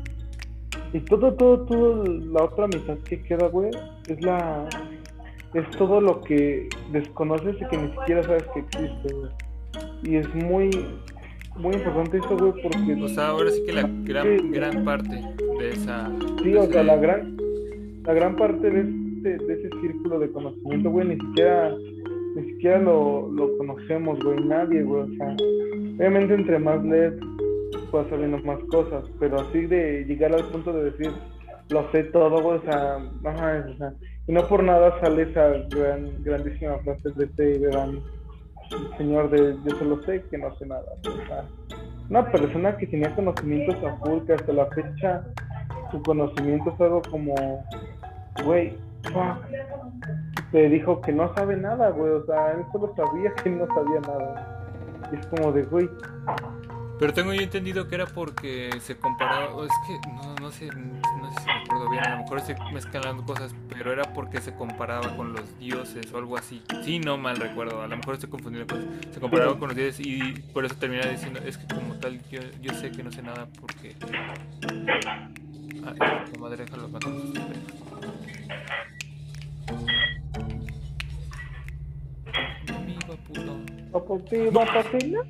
[0.94, 3.70] Y todo, todo, todo, la otra mitad que queda, güey,
[4.08, 4.68] es la.
[5.54, 9.32] Es todo lo que desconoces y que ni siquiera sabes que existe, güey.
[10.04, 10.70] Y es muy,
[11.58, 13.04] muy importante eso, güey, porque.
[13.04, 14.50] O sea, ahora sí que la gran, Sí.
[14.52, 15.16] gran parte
[15.60, 16.12] de esa...
[16.44, 17.38] Sí, o sea, la gran,
[18.06, 21.76] la gran parte de, este, de ese círculo de conocimiento, güey, ni siquiera,
[22.36, 25.36] ni siquiera lo, lo conocemos, güey, nadie, güey, o sea,
[25.98, 27.14] obviamente entre más lees,
[27.92, 31.12] vas sabiendo más cosas, pero así de llegar al punto de decir,
[31.70, 33.94] lo sé todo, o sea, mames, o sea,
[34.28, 38.02] y no por nada sale esa gran, grandísima frase de este gran
[38.98, 41.46] señor de yo solo sé que no sé nada, o sea,
[42.10, 45.24] una persona que tenía conocimientos a full, que hasta la fecha
[45.92, 47.66] su conocimiento es algo como,
[48.46, 48.76] güey,
[50.52, 54.00] te dijo que no sabe nada, güey, o sea, él solo sabía que no sabía
[54.02, 54.66] nada.
[55.12, 55.90] Y es como de, güey,
[57.00, 61.32] Pero tengo yo entendido que era porque se comparaba, es que no, no sé, no
[61.32, 64.54] sé si me acuerdo bien, a lo mejor estoy mezclando cosas, pero era porque se
[64.54, 66.62] comparaba con los dioses o algo así.
[66.84, 68.90] Sí, no mal recuerdo, a lo mejor estoy confundiendo cosas.
[69.14, 72.42] Se comparaba con los dioses y por eso terminaba diciendo, es que como tal, yo,
[72.62, 73.96] yo sé que no sé nada porque...
[75.86, 77.12] Ay, la madre, déjalo matar.
[83.18, 83.58] Puto.
[83.92, 85.22] papi, papi, no.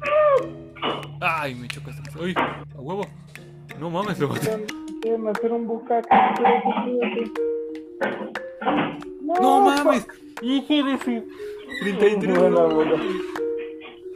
[1.21, 2.19] Ay, me choca esta.
[2.19, 3.05] Uy, a huevo.
[3.79, 4.65] No mames, lo maté.
[5.01, 5.65] Quieren hacer un.
[9.41, 10.07] No mames,
[10.41, 11.23] hijo de su
[11.81, 12.37] 33.
[12.37, 12.95] Buena, buena.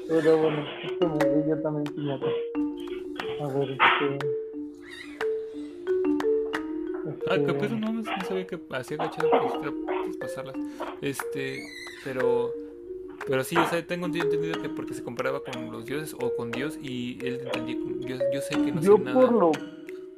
[0.08, 2.26] Pero bueno, este me yo también piñata.
[3.42, 4.18] A ver, este.
[7.30, 9.74] Ah, qué pedo, no, no sabía que hacía agachado pues,
[10.04, 10.56] pues, pasarlas.
[11.02, 11.64] Este,
[12.04, 12.63] pero.
[13.26, 16.52] Pero sí, o sea, tengo entendido que porque se comparaba con los dioses o con
[16.52, 17.78] Dios y él entendía.
[18.08, 19.32] Yo, yo sé que no Yo sé por nada.
[19.32, 19.52] lo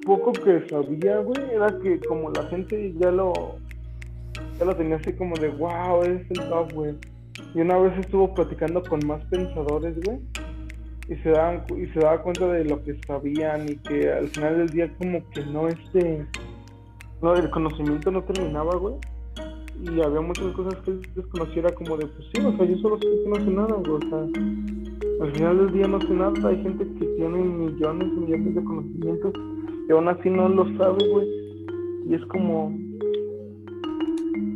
[0.05, 3.57] poco que sabía, güey, era que como la gente ya lo
[4.59, 6.95] ya lo tenía así como de wow, es el top, güey.
[7.53, 10.19] Y una vez estuvo platicando con más pensadores, güey,
[11.09, 14.57] y se daban y se daba cuenta de lo que sabían y que al final
[14.57, 16.25] del día como que no este
[17.21, 18.95] no el conocimiento no terminaba, güey.
[19.83, 22.97] Y había muchas cosas que él desconociera como de pues sí, o sea, yo solo
[22.97, 24.19] sé que no sé nada, güey, o sea,
[25.21, 28.63] al final del día no sé nada, hay gente que tiene millones y millones de
[28.63, 29.33] conocimientos
[29.87, 31.27] y aún así no lo sabe, güey.
[32.07, 32.75] Y es como,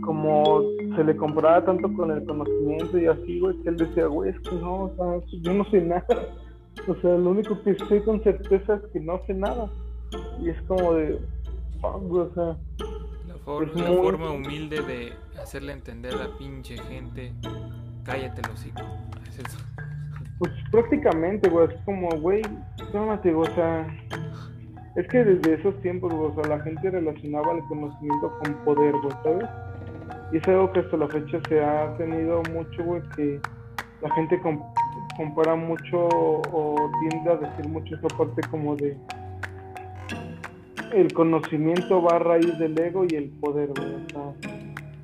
[0.01, 0.61] como
[0.95, 4.39] se le comparaba tanto con el conocimiento y así, güey, que él decía, güey, es
[4.41, 6.05] que no, o sea, yo no sé nada.
[6.87, 9.69] O sea, lo único que sé con certeza es que no sé nada.
[10.41, 11.19] Y es como de,
[11.81, 12.57] fuck, güey, o sea,
[13.61, 17.33] Es la forma humilde de hacerle entender a la pinche gente.
[18.03, 18.81] Cállate, los hocico.
[19.27, 19.57] Es eso.
[20.37, 22.41] Pues prácticamente, güey, es como, güey,
[23.31, 23.85] güey, o sea,
[24.95, 28.93] es que desde esos tiempos, güey, o sea, la gente relacionaba el conocimiento con poder,
[29.01, 29.49] güey, ¿sabes?
[30.31, 33.41] Y es algo que hasta la fecha se ha tenido mucho, güey, que
[34.01, 34.63] la gente com-
[35.17, 38.95] compara mucho o tiende a decir mucho esa parte como de
[40.93, 43.69] el conocimiento va a raíz del ego y el poder,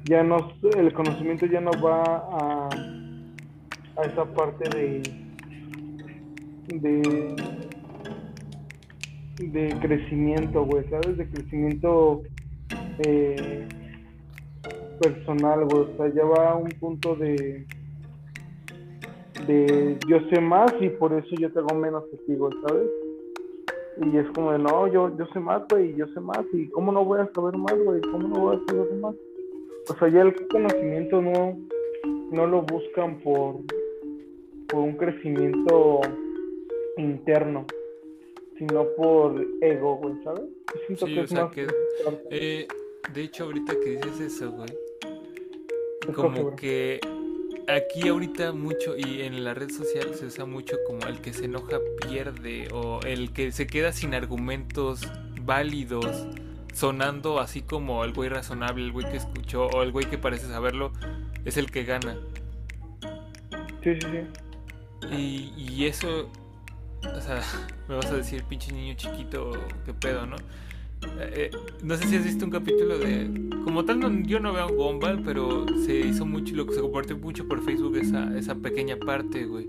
[0.06, 0.38] ya no,
[0.78, 2.69] el conocimiento ya no va a,
[3.98, 5.02] a esa parte de
[6.67, 7.36] de
[9.38, 11.17] de crecimiento, güey, ¿sabes?
[11.17, 12.24] De crecimiento
[13.06, 13.67] eh,
[15.02, 17.65] personal, güey, o sea, ya va a un punto de
[19.48, 22.88] de yo sé más y por eso yo tengo menos güey, ¿sabes?
[24.02, 26.92] Y es como de, no, yo, yo sé más, güey, yo sé más, y cómo
[26.92, 29.16] no voy a saber más, güey, cómo no voy a saber más.
[29.90, 31.58] O sea, ya el conocimiento no,
[32.32, 33.56] no lo buscan por,
[34.68, 36.02] por un crecimiento
[36.98, 37.66] interno,
[38.58, 40.44] sino por ego, güey, ¿sabes?
[40.88, 41.68] Siento Sí, que o es sea, más que-
[42.32, 42.68] Eh,
[43.14, 44.70] de hecho, ahorita que dices eso, güey,
[46.14, 47.00] como que
[47.67, 51.45] aquí ahorita mucho y en la red social se usa mucho como el que se
[51.45, 55.01] enoja pierde o el que se queda sin argumentos
[55.41, 56.28] válidos
[56.73, 60.47] sonando así como el güey razonable, el güey que escuchó o el güey que parece
[60.47, 60.91] saberlo
[61.45, 62.17] es el que gana.
[63.84, 65.13] Sí, sí, sí.
[65.15, 66.30] Y, y eso,
[67.04, 67.41] o sea,
[67.88, 69.51] me vas a decir, pinche niño chiquito,
[69.86, 70.36] qué pedo, ¿no?
[71.20, 73.30] Eh, eh, no sé si has visto un capítulo de.
[73.63, 77.18] Como tal, no- yo no veo Gumball, pero se hizo mucho, lo que se compartió
[77.18, 79.68] mucho por Facebook, esa, esa pequeña parte, güey.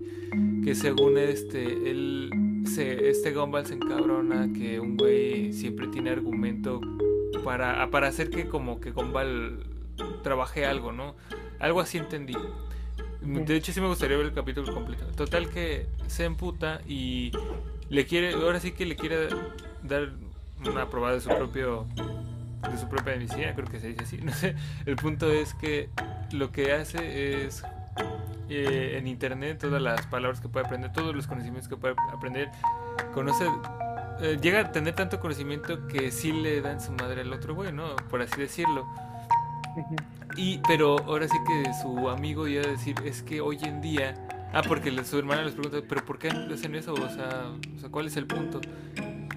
[0.62, 2.30] Que según este, él,
[2.66, 6.80] se, este Gumball se encabrona que un güey siempre tiene argumento
[7.44, 9.60] para, para hacer que como que Gumball
[10.22, 11.14] trabaje algo, ¿no?
[11.58, 12.34] Algo así entendí.
[13.22, 15.04] De hecho, sí me gustaría ver el capítulo completo.
[15.16, 17.32] Total que se emputa y
[17.88, 19.28] le quiere, ahora sí que le quiere
[19.82, 20.12] dar
[20.64, 21.86] una probada de su propio,
[22.70, 24.18] de su propia medicina, creo que se dice así.
[24.22, 24.54] No sé.
[24.84, 25.90] El punto es que
[26.32, 27.62] lo que hace es
[28.48, 32.50] eh, en internet todas las palabras que puede aprender, todos los conocimientos que puede aprender,
[33.12, 33.46] conoce,
[34.20, 37.54] eh, llega a tener tanto conocimiento que sí le da en su madre al otro
[37.54, 37.96] güey, ¿no?
[38.08, 38.86] Por así decirlo.
[40.36, 44.14] Y, pero ahora sí que su amigo iba a decir, es que hoy en día,
[44.52, 46.94] ah, porque su hermana les pregunta, pero ¿por qué hacen eso?
[46.94, 48.60] O sea, o sea, ¿cuál es el punto?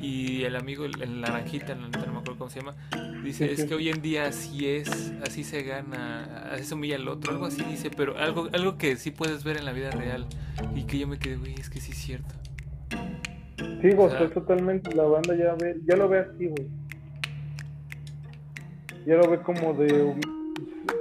[0.02, 2.76] Y el amigo, el, naranjita, no, no me acuerdo cómo se llama,
[3.24, 7.08] dice, es que hoy en día así es, así se gana, así se humilla al
[7.10, 10.26] otro, algo así dice, pero algo, algo que sí puedes ver en la vida real.
[10.76, 12.34] Y que yo me quedé, güey, es que sí es cierto.
[13.82, 16.68] Sí, O o sea- totalmente, la banda ya ve, ya lo ve así, güey.
[19.06, 20.16] Ya lo ve como de,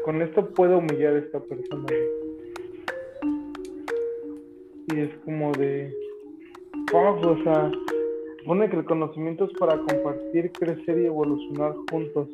[0.04, 1.84] con esto puedo humillar a esta persona.
[1.84, 2.00] güey.
[4.94, 5.92] Y es como de,
[6.90, 7.70] fuck, o sea,
[8.44, 12.28] pone que el conocimiento es para compartir, crecer y evolucionar juntos.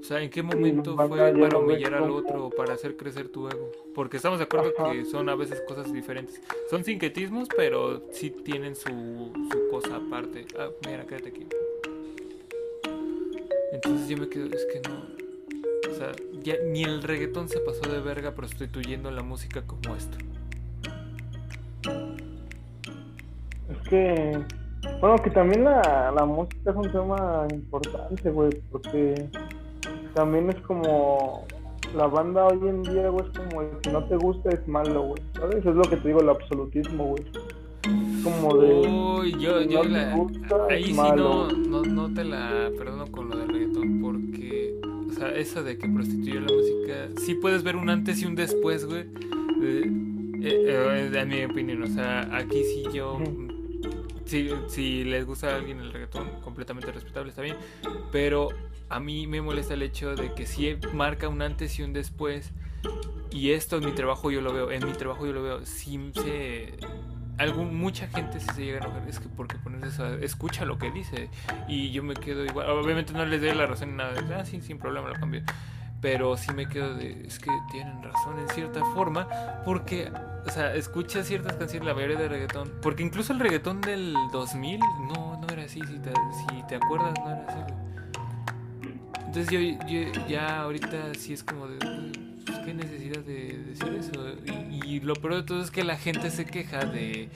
[0.00, 3.48] O sea, ¿en qué momento fue para humillar al otro o para hacer crecer tu
[3.48, 3.70] ego?
[3.94, 4.92] Porque estamos de acuerdo Ajá.
[4.92, 6.40] que son a veces cosas diferentes.
[6.70, 8.88] Son sincretismos, pero sí tienen su,
[9.52, 10.46] su cosa aparte.
[10.58, 11.46] Ah, mira, quédate aquí.
[13.72, 15.20] Entonces yo me quedo, es que no.
[15.90, 20.16] O sea, ya ni el reggaetón se pasó de verga prostituyendo la música como esto.
[23.70, 24.38] Es que,
[25.00, 29.28] bueno, que también la, la música es un tema importante, güey, porque
[30.14, 31.46] también es como
[31.96, 35.02] la banda hoy en día, güey, es como el que no te gusta es malo,
[35.02, 35.56] güey, ¿sabes?
[35.64, 37.24] Es lo que te digo, el absolutismo, güey.
[37.82, 38.74] Es como de...
[39.20, 41.48] Uy, yo, yo no la- gusta, ahí sí malo.
[41.50, 45.78] no, no, no te la perdono con lo del reggaetón, porque, o sea, eso de
[45.78, 49.02] que prostituyó la música, sí puedes ver un antes y un después, güey.
[49.62, 49.90] eh,
[50.42, 53.18] eh, eh, en mi opinión, o sea, aquí sí yo.
[54.30, 57.56] Si, si les gusta a alguien el reggaetón, completamente respetable, está bien,
[58.12, 58.48] pero
[58.88, 62.52] a mí me molesta el hecho de que sí marca un antes y un después.
[63.32, 66.10] Y esto en mi trabajo yo lo veo, en mi trabajo yo lo veo, sí
[66.14, 66.74] se
[67.38, 70.90] algún, mucha gente se llega a enojar, es que porque pones eso, escucha lo que
[70.90, 71.30] dice
[71.68, 74.60] y yo me quedo igual, obviamente no les doy la razón ni nada, ah, sí,
[74.60, 75.42] sin problema lo cambio,
[76.00, 79.28] pero sí me quedo de, es que tienen razón en cierta forma,
[79.64, 80.10] porque,
[80.46, 84.80] o sea, escuchas ciertas canciones, la mayoría de reggaetón, porque incluso el reggaetón del 2000
[84.80, 86.12] no, no era así, si te,
[86.48, 87.74] si te acuerdas, no era así.
[89.26, 94.12] Entonces yo, ya ahorita sí es como de, "Uy, pues, qué necesidad de decir eso.
[94.84, 97.28] Y, lo peor de todo es que la gente se queja de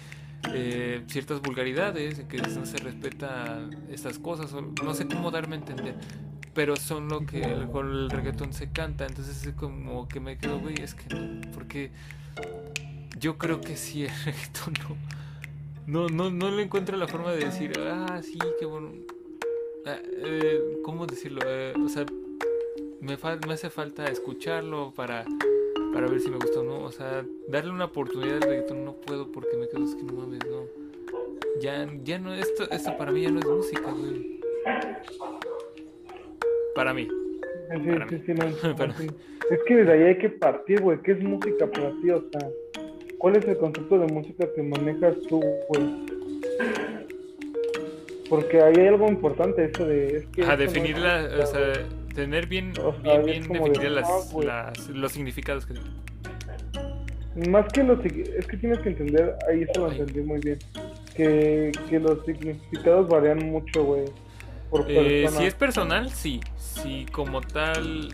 [0.52, 5.58] eh, ciertas vulgaridades, de que no se respeta estas cosas, no sé cómo darme a
[5.60, 5.94] entender.
[6.54, 10.38] Pero son lo que el- con el reggaetón se canta, entonces es como que me
[10.38, 11.90] quedo, güey, es que no, porque
[13.18, 14.74] yo creo que sí el reggaetón
[15.86, 18.90] no, no, no, no le encuentro la forma de decir, ah, sí, qué bueno.
[19.86, 21.40] Ah, eh, ¿Cómo decirlo?
[21.44, 22.06] Eh, o sea,
[23.00, 25.24] me, fal- me hace falta escucharlo para,
[25.92, 26.78] para ver si me gusta o no.
[26.84, 30.14] O sea, darle una oportunidad al reggaetón no puedo porque me quedo es que no
[30.14, 30.62] mames, no.
[31.60, 34.40] Ya, ya no, esto, esto para mí ya no es música, güey.
[36.74, 37.04] Para mí.
[37.04, 38.22] Sí, Para sí, mí.
[38.26, 38.94] sí, no, Para.
[39.50, 40.98] Es que desde ahí hay que partir, güey.
[41.02, 42.10] ¿Qué es música para ti?
[42.10, 42.48] O sea,
[43.18, 45.84] ¿cuál es el concepto de música que manejas tú, güey?
[48.28, 50.16] Porque ahí hay algo importante, eso de...
[50.16, 51.72] Es que A no definirla, música, o sea,
[52.14, 54.46] tener bien, O sea, bien, bien como de, definidas "Ah, las, güey".
[54.46, 55.74] las- los significados que
[57.50, 58.04] Más que los...
[58.04, 60.58] Es que tienes que entender, ahí eso lo entendí muy bien,
[61.14, 64.04] que, que los significados varían mucho, güey,
[64.74, 66.40] por Eh, si es personal, sí.
[66.56, 68.08] Si como tal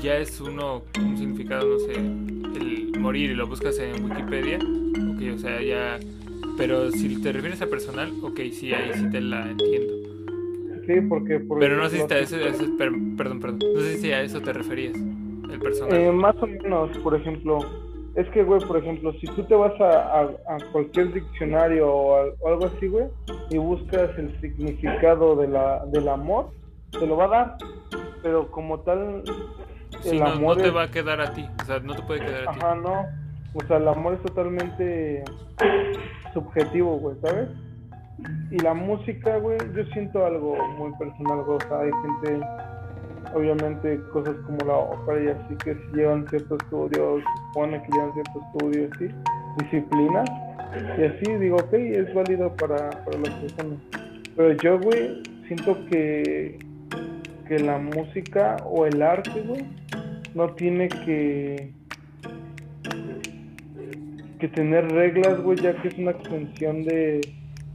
[0.00, 5.34] ya es uno un significado, no sé, el morir y lo buscas en Wikipedia, ok,
[5.36, 5.98] o sea, ya.
[6.56, 9.92] Pero si te refieres a personal, ok, sí, ahí sí te la entiendo.
[10.86, 11.40] Sí, porque...
[11.40, 14.12] por Pero no sé si te, a eso, eso- per- perdón, perdón, no sé si
[14.12, 15.98] a eso te referías, el personal.
[15.98, 17.58] Eh, más o menos, por ejemplo,
[18.16, 20.22] es que, güey, por ejemplo, si tú te vas a, a-
[20.54, 23.06] a cualquier diccionario o, al- o algo así, güey,
[23.50, 26.50] y buscas el significado de la, del amor,
[26.92, 27.56] te lo va a dar,
[28.22, 29.22] pero como tal,
[30.02, 31.94] Sí, el no, amor no te es- va a quedar a ti, o sea, no
[31.94, 32.58] te puede quedar a ti.
[32.60, 33.04] ajá, no,
[33.54, 35.24] o sea, el amor es totalmente
[36.32, 37.48] subjetivo, güey, ¿sabes?
[38.50, 42.46] Y la música, güey, yo siento algo muy personal, güey, o sea, hay gente,
[43.34, 48.12] obviamente, cosas como la ópera y así, que si llevan ciertos estudios, supone que llevan
[48.14, 49.08] ciertos estudios, ¿sí?
[49.58, 50.28] disciplinas,
[50.98, 53.78] y así digo, ok, es válido para, para las personas.
[54.36, 56.58] Pero yo, güey, siento que,
[57.46, 59.64] que la música o el arte, güey,
[60.34, 61.72] no tiene que
[64.38, 67.20] que tener reglas, güey, ya que es una extensión de,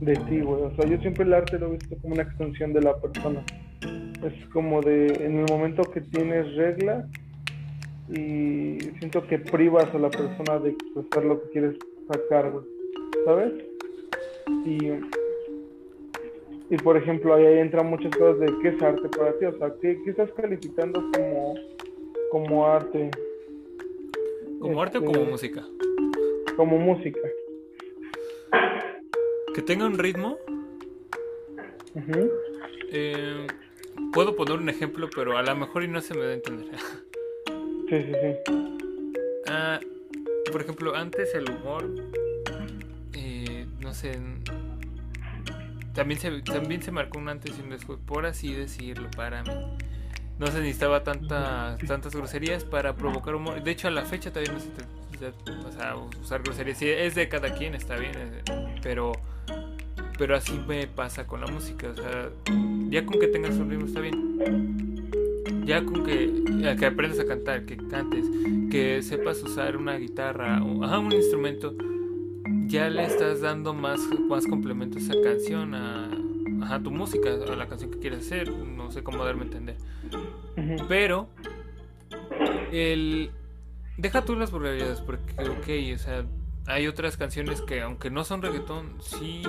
[0.01, 0.61] de ti, güey.
[0.63, 3.43] O sea, yo siempre el arte lo he visto como una extensión de la persona.
[4.23, 7.05] Es como de, en el momento que tienes reglas
[8.09, 11.75] y siento que privas a la persona de expresar lo que quieres
[12.11, 12.65] sacar, güey.
[13.25, 13.53] ¿Sabes?
[14.65, 14.91] Y,
[16.73, 19.45] y por ejemplo, ahí entran muchas cosas de qué es arte para ti.
[19.45, 21.55] O sea, ¿qué, qué estás calificando como,
[22.31, 23.11] como arte?
[24.59, 25.65] ¿Como arte o Este, como música?
[26.57, 27.19] Como música.
[29.55, 30.37] Que tenga un ritmo,
[31.95, 32.29] Ujú.
[32.91, 33.47] eh,
[34.13, 36.67] puedo poner un ejemplo, pero a lo mejor y no se me da a entender.
[37.89, 38.53] Sí, sí, sí.
[39.47, 39.79] Ah,
[40.51, 41.89] por ejemplo, antes el humor,
[43.13, 44.19] eh, no sé,
[45.93, 49.51] también se, también se marcó un antes y un después, por así decirlo, para mí.
[50.37, 53.61] No se necesitaba tanta, tantas groserías para provocar humor.
[53.61, 54.69] De hecho, a la fecha todavía no se
[55.67, 56.77] o sea, usar groserías.
[56.77, 58.41] Sí, es de cada quien, está bien,
[58.81, 59.11] pero,
[60.19, 61.87] pero así me pasa con la música.
[61.87, 62.29] O sea,
[62.89, 64.99] ya con que tengas un ritmo está bien.
[65.65, 68.25] Ya con que, eh, que aprendas a cantar, que cantes,
[68.69, 71.73] que sepas usar una guitarra o ajá, un instrumento,
[72.67, 76.11] ya le estás dando más, más complemento a esa canción, a,
[76.83, 78.51] tu música, a la canción que quieres hacer.
[78.51, 79.77] No sé cómo darme a entender.
[80.89, 81.29] Pero
[82.73, 83.31] el
[83.97, 86.25] deja tú las vulgaridades porque ok, o sea,
[86.67, 89.43] hay otras canciones que aunque no son reggaetón, sí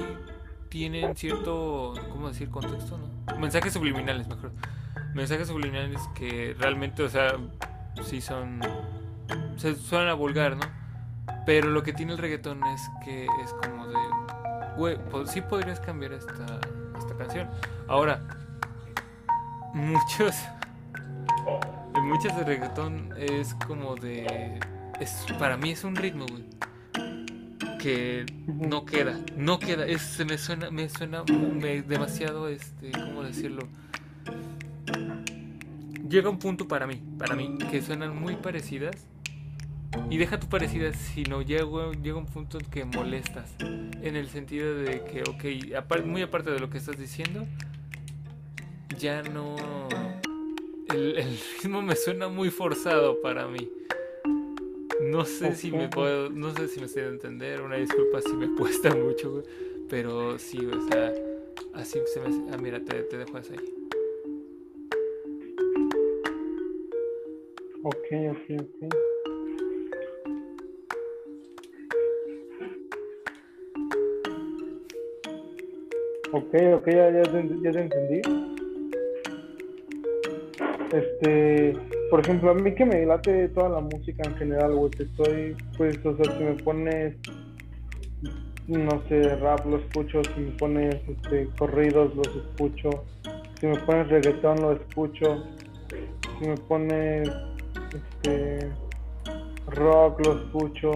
[0.71, 2.49] tienen cierto, ¿cómo decir?
[2.49, 3.39] contexto, ¿no?
[3.39, 4.53] Mensajes subliminales, mejor.
[5.15, 7.35] Mensajes subliminales que realmente, o sea,
[8.03, 8.61] sí son
[9.57, 10.63] se suenan a vulgar, ¿no?
[11.45, 13.99] Pero lo que tiene el reggaetón es que es como de
[14.77, 16.61] güey, pues sí podrías cambiar esta
[16.99, 17.51] esta canción.
[17.89, 18.23] Ahora
[19.75, 20.35] muchos
[21.95, 24.61] en muchas de reggaetón es como de.
[25.01, 26.45] Es, para mí es un ritmo, güey.
[27.81, 29.87] Que no queda, no queda.
[29.87, 33.67] Es, se me suena, me suena me- demasiado, este, ¿cómo decirlo?
[36.09, 38.97] Llega un punto para mí, para mí, que suenan muy parecidas.
[40.09, 41.65] Y deja tu parecidas, sino llega,
[42.03, 43.51] llega un punto en que molestas.
[43.61, 47.47] En el sentido de que, ok, apar- muy aparte de lo que estás diciendo,
[48.99, 49.57] ya no
[50.93, 53.69] el, el ritmo me suena muy forzado para mí.
[55.01, 58.55] No sé si me puedo, no sé si me estoy entender, una disculpa si me
[58.57, 59.45] cuesta mucho, güey,
[59.89, 61.13] pero sí, o sea,
[61.75, 63.59] así se me hace- ah, mira, te, te dejo eso ahí.
[67.83, 68.95] Ok, ok, ok.
[76.33, 77.23] Ok, ok, ya, ya,
[77.63, 78.21] ya te entendí.
[80.93, 81.77] Este,
[82.11, 85.57] por ejemplo, a mí que me late toda la música en general, güey, que estoy,
[85.79, 87.17] pues, o sea, si me pones,
[88.67, 92.91] no sé, rap lo escucho, si me pones, este, corridos los escucho,
[93.61, 95.45] si me pones reggaetón lo escucho,
[96.41, 97.31] si me pones,
[97.95, 98.69] este,
[99.69, 100.91] rock lo escucho,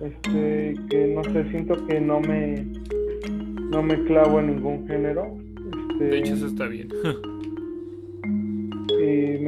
[0.00, 2.66] este, que no sé, siento que no me,
[3.70, 5.36] no me clavo en ningún género.
[5.92, 6.88] Este, De hecho, eso está bien.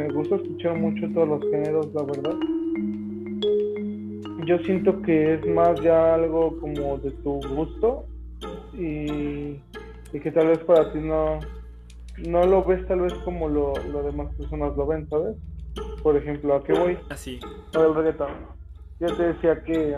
[0.03, 2.35] me gusta escuchar mucho todos los géneros, la verdad.
[4.47, 8.07] Yo siento que es más ya algo como de tu gusto
[8.73, 9.61] y,
[10.13, 11.39] y que tal vez para ti no,
[12.19, 15.37] no lo ves tal vez como lo, lo demás personas lo ven, ¿sabes?
[16.03, 16.99] Por ejemplo, ¿a qué voy?
[17.09, 17.39] Así.
[17.73, 18.33] Lo del reggaetón.
[18.99, 19.97] Yo te decía que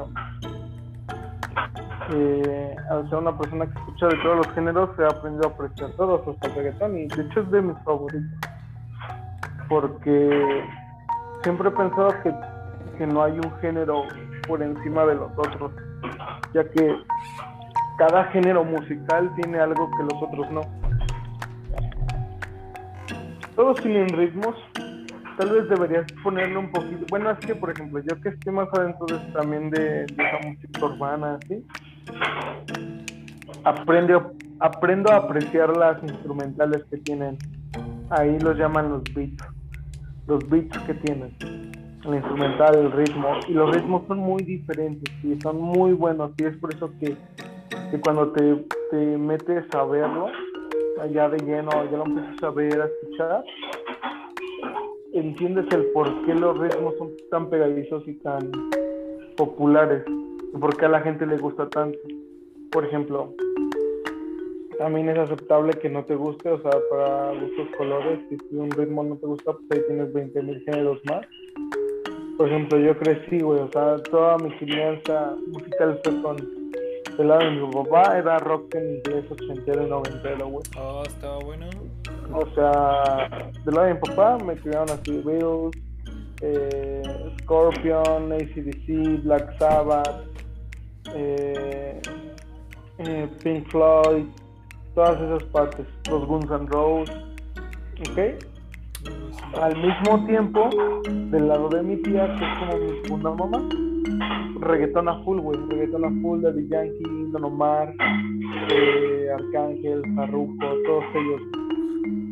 [2.13, 5.91] eh, al ser una persona que escucha de todos los géneros, he aprendido a apreciar
[5.93, 8.54] todos, hasta el reggaetón, y de hecho es de mis favoritos.
[9.69, 10.65] Porque
[11.43, 12.33] siempre he pensado que,
[12.99, 14.05] que no hay un género
[14.47, 15.73] por encima de los otros,
[16.53, 16.97] ya que
[17.99, 20.61] cada género musical tiene algo que los otros no.
[23.55, 24.57] Todos tienen ritmos,
[25.39, 27.07] tal vez deberías ponerle un poquito.
[27.09, 30.49] Bueno, es que, por ejemplo, yo que estoy más adentro de, también de, de esa
[30.49, 31.65] música urbana, ¿sí?
[33.63, 37.39] Aprendo, aprendo a apreciar las instrumentales que tienen.
[38.11, 39.45] Ahí los llaman los beats.
[40.27, 41.35] Los beats que tienen.
[42.05, 43.29] El instrumental, el ritmo.
[43.49, 46.33] Y los ritmos son muy diferentes y son muy buenos.
[46.39, 47.17] Y es por eso que,
[47.91, 50.29] que cuando te, te metes a verlo,
[51.01, 53.45] allá de lleno, ya lo empiezas a ver, a escuchar,
[55.13, 58.51] entiendes el por qué los ritmos son tan pegadizos y tan
[59.37, 60.05] populares
[60.55, 61.99] y por qué a la gente le gusta tanto.
[62.71, 63.33] Por ejemplo,
[64.79, 69.03] también es aceptable que no te guste, o sea, para gustos colores, si un ritmo
[69.05, 71.27] no te gusta, pues ahí tienes 20.000 géneros más.
[72.37, 76.37] Por ejemplo, yo crecí, güey, o sea, toda mi crianza musical fue con
[77.17, 80.65] del lado de mi papá, era rock en inglés ochentero y noventero, güey.
[80.77, 81.67] Oh, estaba bueno.
[82.33, 85.77] O sea, del lado de mi papá me criaron así, Beatles,
[86.41, 87.03] eh,
[87.43, 90.25] Scorpion, ACDC, Black Sabbath,
[91.15, 92.01] eh,
[92.99, 94.27] eh, Pink Floyd,
[94.95, 97.17] todas esas partes, los Guns N' Roses,
[98.11, 98.19] ¿ok?
[99.61, 100.71] Al mismo tiempo,
[101.31, 103.69] del lado de mi tía, que es como mi segunda mamá,
[104.61, 107.93] reggaetón a full, güey, reggaetón a full, Daddy Yankee, Don Omar,
[108.71, 111.43] eh, Arcángel, Farruko, todos ellos.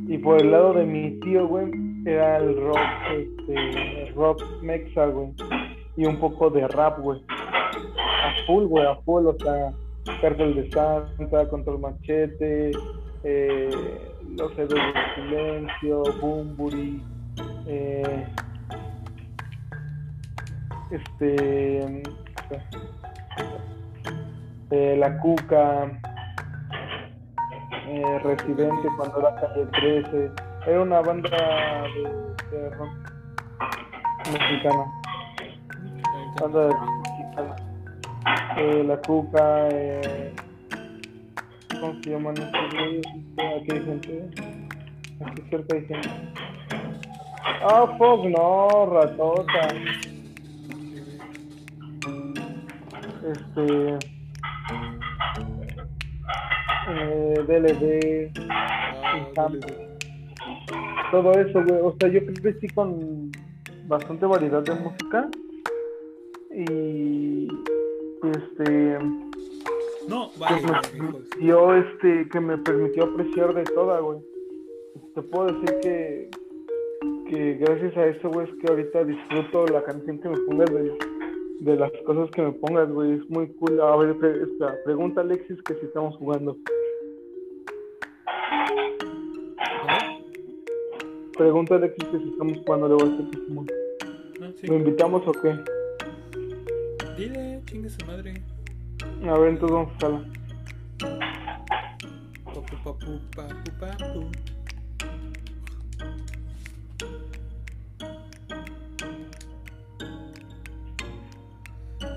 [0.08, 1.70] Y por el lado de mi tío, güey,
[2.06, 2.78] era el rock,
[3.16, 5.28] este, rock mexa, güey,
[5.96, 7.20] y un poco de rap, güey.
[7.28, 9.72] A full, güey, a full, o sea,
[10.04, 12.72] Cártel de Santa, Control Machete,
[13.24, 13.70] eh,
[14.36, 17.02] Los Héroes del Silencio, Bumburi,
[17.66, 18.26] eh,
[20.90, 22.02] este,
[24.70, 25.84] eh, La Cuca,
[27.88, 30.30] eh, Residente cuando era calle 13,
[30.66, 32.70] era una banda de, de
[34.32, 34.84] mexicana,
[36.40, 37.61] banda de rock mexicana.
[38.56, 40.32] Eh, la Cuca, eh,
[41.80, 43.06] ¿cómo se llaman estos güeyes?
[43.38, 44.30] Aquí hay gente,
[45.24, 46.08] aquí cerca hay gente.
[47.64, 49.68] Ah, fuck, no, ratota.
[53.32, 53.98] Este.
[56.88, 58.32] Eh, DLD,
[59.36, 59.48] Ah,
[61.10, 61.80] todo eso, güey.
[61.80, 63.30] O sea, yo crecí con
[63.86, 65.28] bastante variedad de música.
[66.54, 67.48] Y.
[68.22, 68.98] Este.
[70.08, 74.18] No, que vale, me permitió, este, que me permitió apreciar de toda, güey.
[75.14, 76.30] Te puedo decir que,
[77.28, 80.92] que gracias a eso, güey, es que ahorita disfruto la canción que me pongas de,
[81.60, 83.12] de las cosas que me pongas, güey.
[83.12, 83.80] Es muy cool.
[83.80, 86.56] A ver, espera, pregunta Alexis que si estamos jugando.
[91.36, 93.66] Pregunta Alexis que si estamos jugando, le voy a decir que Simón.
[94.40, 94.66] No, sí.
[94.66, 95.56] ¿Lo invitamos o qué?
[97.16, 98.34] Dile, chingue su madre.
[99.24, 100.24] A ver, entonces vamos a sala.
[102.44, 104.30] Papu, papu, papu, papu.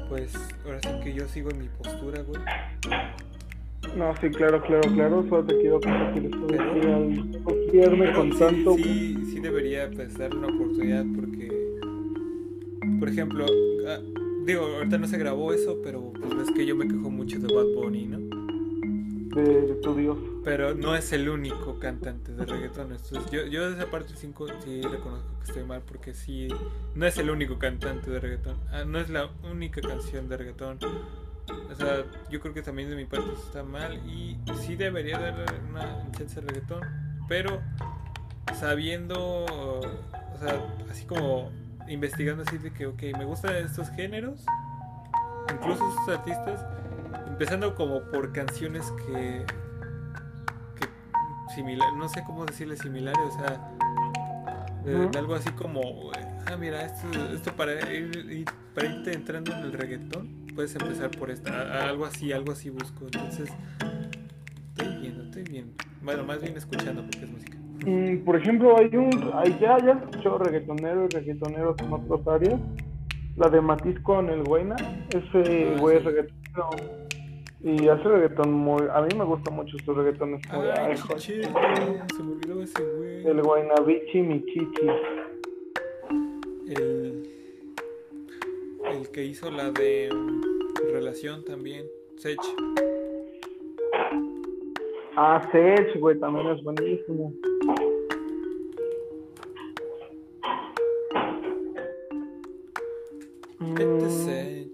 [0.09, 0.35] Pues
[0.65, 2.41] ahora sí que yo sigo en mi postura, güey.
[3.95, 5.25] No, sí, claro, claro, claro.
[5.29, 8.75] Solo te quiero compartir esto de al con sí, tanto.
[8.75, 11.49] sí, sí debería darle una oportunidad porque,
[12.99, 13.45] por ejemplo,
[13.87, 13.99] ah,
[14.45, 17.53] digo, ahorita no se grabó eso, pero pues ves que yo me quejo mucho de
[17.53, 18.45] Bad Bunny, ¿no?
[19.35, 20.17] de, de tu Dios.
[20.43, 22.91] Pero no es el único cantante de reggaetón.
[22.93, 26.47] Entonces, yo, yo de esa parte 5 sí reconozco que estoy mal porque sí,
[26.95, 28.57] no es el único cantante de reggaetón.
[28.71, 30.79] Ah, no es la única canción de reggaetón.
[31.71, 35.45] O sea, yo creo que también de mi parte está mal y sí debería darle
[35.69, 36.81] una chance al reggaetón,
[37.27, 37.61] pero
[38.59, 41.51] sabiendo, o sea, así como
[41.87, 44.45] investigando así de que, ok, me gustan estos géneros,
[45.53, 46.65] incluso estos artistas,
[47.27, 49.45] empezando como por canciones que,
[50.79, 53.71] que similar, no sé cómo decirle similares, o sea,
[54.83, 55.11] de, Ujú.
[55.11, 56.11] de algo así como,
[56.47, 61.29] ah, mira, esto, esto para, ir, para irte entrando en el reggaetón, puedes empezar por
[61.31, 63.49] esta, algo así, algo así busco, entonces,
[64.69, 67.57] estoy viendo, estoy viendo, bueno, más bien escuchando porque es música.
[67.85, 69.09] Mm, por ejemplo, hay un.
[69.33, 72.59] Hay, ya, ya escuchó reggaetonero y reggaetoneros en otras áreas.
[73.37, 74.75] La de Matiz con el Güeyna.
[75.09, 76.69] Ese Ah, güey es reggaetonero.
[77.61, 78.83] Y hace reggaetón muy.
[78.93, 80.35] A mí me gusta mucho su reggaetón.
[80.35, 80.67] Es muy.
[80.67, 81.49] Ay, ay, qué chido,
[82.15, 83.27] se me olvidó ese güey.
[83.27, 84.87] El Guaynabichi Michichi.
[86.67, 87.23] El,
[88.91, 91.85] el que hizo la de mm, relación también,
[92.17, 92.39] Sech.
[95.17, 97.31] Ah, Sech, güey, también es buenísimo.
[103.61, 104.71] Este Sech.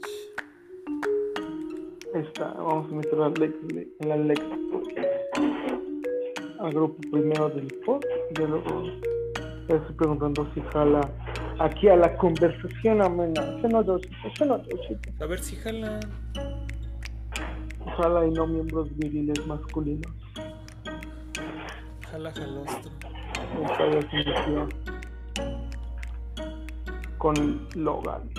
[2.15, 3.53] está, vamos a meter al Alex,
[3.99, 4.41] el Alex
[6.59, 8.83] al grupo primero del pod y ya luego
[9.67, 11.01] ya estoy preguntando si jala
[11.59, 13.59] aquí a la conversación amena.
[13.61, 15.11] ¿Sí no, Diosito?
[15.19, 15.99] A ver si jala.
[17.97, 20.20] Jala y no miembros viriles masculinos.
[22.11, 22.33] Jala
[27.17, 28.29] con Logan.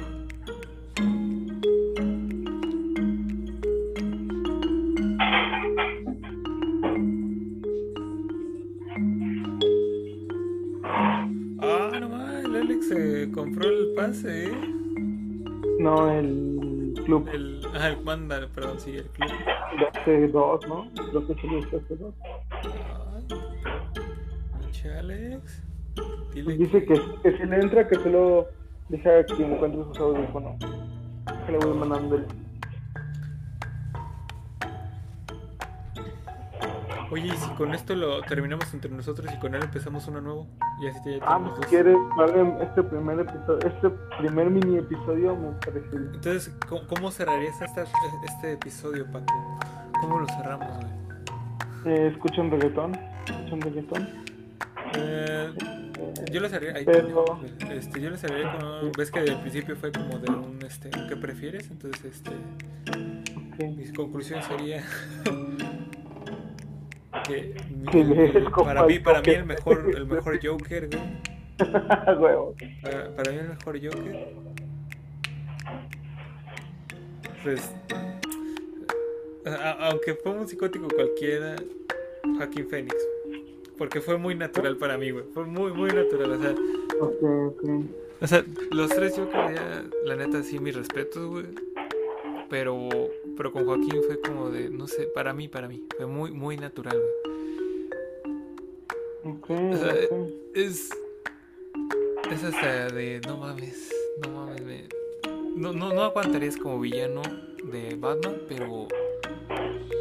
[11.61, 14.53] Ah, no el Alex se compró el pase, ¿eh?
[15.79, 19.31] No, el club El, ah, el manda, perdón, sí, el club.
[19.79, 20.91] de C2, ¿no?
[21.11, 22.13] Creo que solo es C2.
[22.23, 22.32] Ay, pinche
[25.13, 25.63] Alex.
[26.35, 28.47] Dile dice que, que si le entra, que se lo
[28.89, 30.57] deja que encuentre sus audífonos.
[31.47, 32.27] Que le voy mandando el.
[37.11, 40.47] Oye, y si con esto lo terminamos entre nosotros y con él empezamos uno nuevo,
[40.81, 45.51] y así ya Ah, si quieres, vale, este primer episodio, este primer mini episodio me
[45.59, 45.95] parece.
[45.95, 47.85] Entonces, ¿cómo, cómo cerrarías esta-
[48.25, 49.27] este episodio, Paco?
[50.01, 51.95] ¿Cómo lo cerramos, güey?
[51.95, 52.95] Eh, ¿Escuchan reggaetón?
[53.27, 54.09] ¿Escuchan reggaetón?
[54.97, 55.51] Eh,
[56.31, 56.41] yo
[56.75, 57.41] ay, Pero-
[57.71, 61.17] este, yo lo cerraría con, ves que al principio fue como de un, este, ¿qué
[61.17, 61.71] prefieres?
[61.71, 62.31] Entonces, este,
[63.55, 63.59] Ok.
[63.77, 64.83] Mi conclusión sería
[67.27, 67.55] que
[68.51, 71.23] como para mí el para mí el mejor el mejor Joker, güey.
[72.83, 74.35] Para, para mí el mejor Joker.
[77.43, 77.71] Pues
[79.47, 81.57] a- aunque fue un psicótico cualquiera,
[82.37, 82.95] Joaquín Phoenix.
[83.83, 85.25] Porque fue muy natural para mí, güey.
[85.35, 86.35] Fue muy, muy natural.
[88.21, 88.45] O sea, o
[88.77, 91.47] los tres yo creía, la neta, sí, mis respetos, güey.
[92.49, 92.89] Pero,
[93.37, 95.85] pero con Joaquín fue como de, no sé, para mí, para mí.
[95.97, 96.97] Fue muy, muy natural,
[99.25, 99.35] güey.
[99.35, 99.95] Ok, O sea.
[100.55, 100.91] Es.
[102.31, 103.91] Es hasta de, no mames,
[104.25, 104.87] no mames, me-
[105.57, 107.23] no, no, no aguantarías como villano
[107.65, 108.87] de Batman, pero.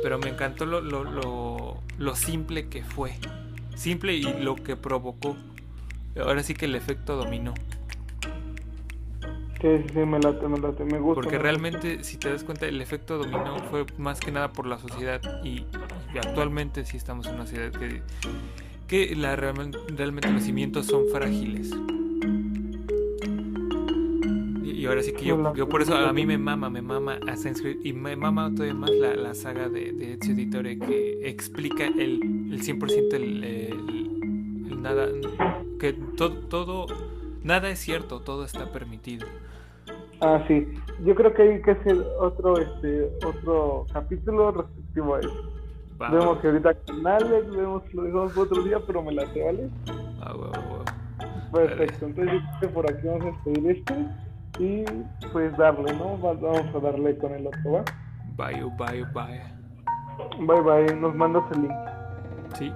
[0.04, 3.14] Pero me encantó lo, lo, lo, lo simple que fue.
[3.76, 5.36] Simple y lo que provocó.
[6.20, 7.54] Ahora sí que el efecto dominó.
[9.62, 11.22] Sí, sí, sí, me late, me late, me gusta.
[11.22, 14.66] Porque me realmente, si te das cuenta, el efecto dominó fue más que nada por
[14.66, 15.22] la sociedad.
[15.44, 15.66] Y,
[16.14, 18.02] y actualmente sí estamos en una sociedad que,
[18.88, 19.78] que la, realmente,
[20.32, 21.72] los cimientos son frágiles.
[24.64, 27.20] Y, y ahora sí que yo, yo por eso a mí me mama, me mama
[27.28, 27.78] Assassin's Creed.
[27.84, 32.20] Y me mama todavía más la, la saga de, de Ezio Auditore que explica el,
[32.52, 35.08] el 100% el, el- el nada.
[35.80, 36.86] Que todo, todo,
[37.44, 39.26] nada es cierto, todo está permitido.
[40.22, 40.68] Ah, sí.
[41.04, 45.52] Yo creo que hay que hacer otro, este, otro capítulo respectivo a eso.
[46.00, 49.44] Va, Vemos que ahorita con Alex, vemos, lo dejamos para otro día, pero me late,
[49.44, 49.70] ¿vale?
[50.22, 51.52] va, va, va, va.
[51.52, 52.06] Perfecto.
[52.06, 53.96] Entonces, yo creo que por aquí vamos a despedir este
[54.60, 54.84] y
[55.32, 56.20] pues darle, ¿no?
[56.22, 57.84] Va- Vamos a darle con el otro, ¿va?
[58.38, 59.42] Bye, bye, bye.
[60.46, 61.72] Bye bye, nos mandas el link.
[62.58, 62.74] Sí.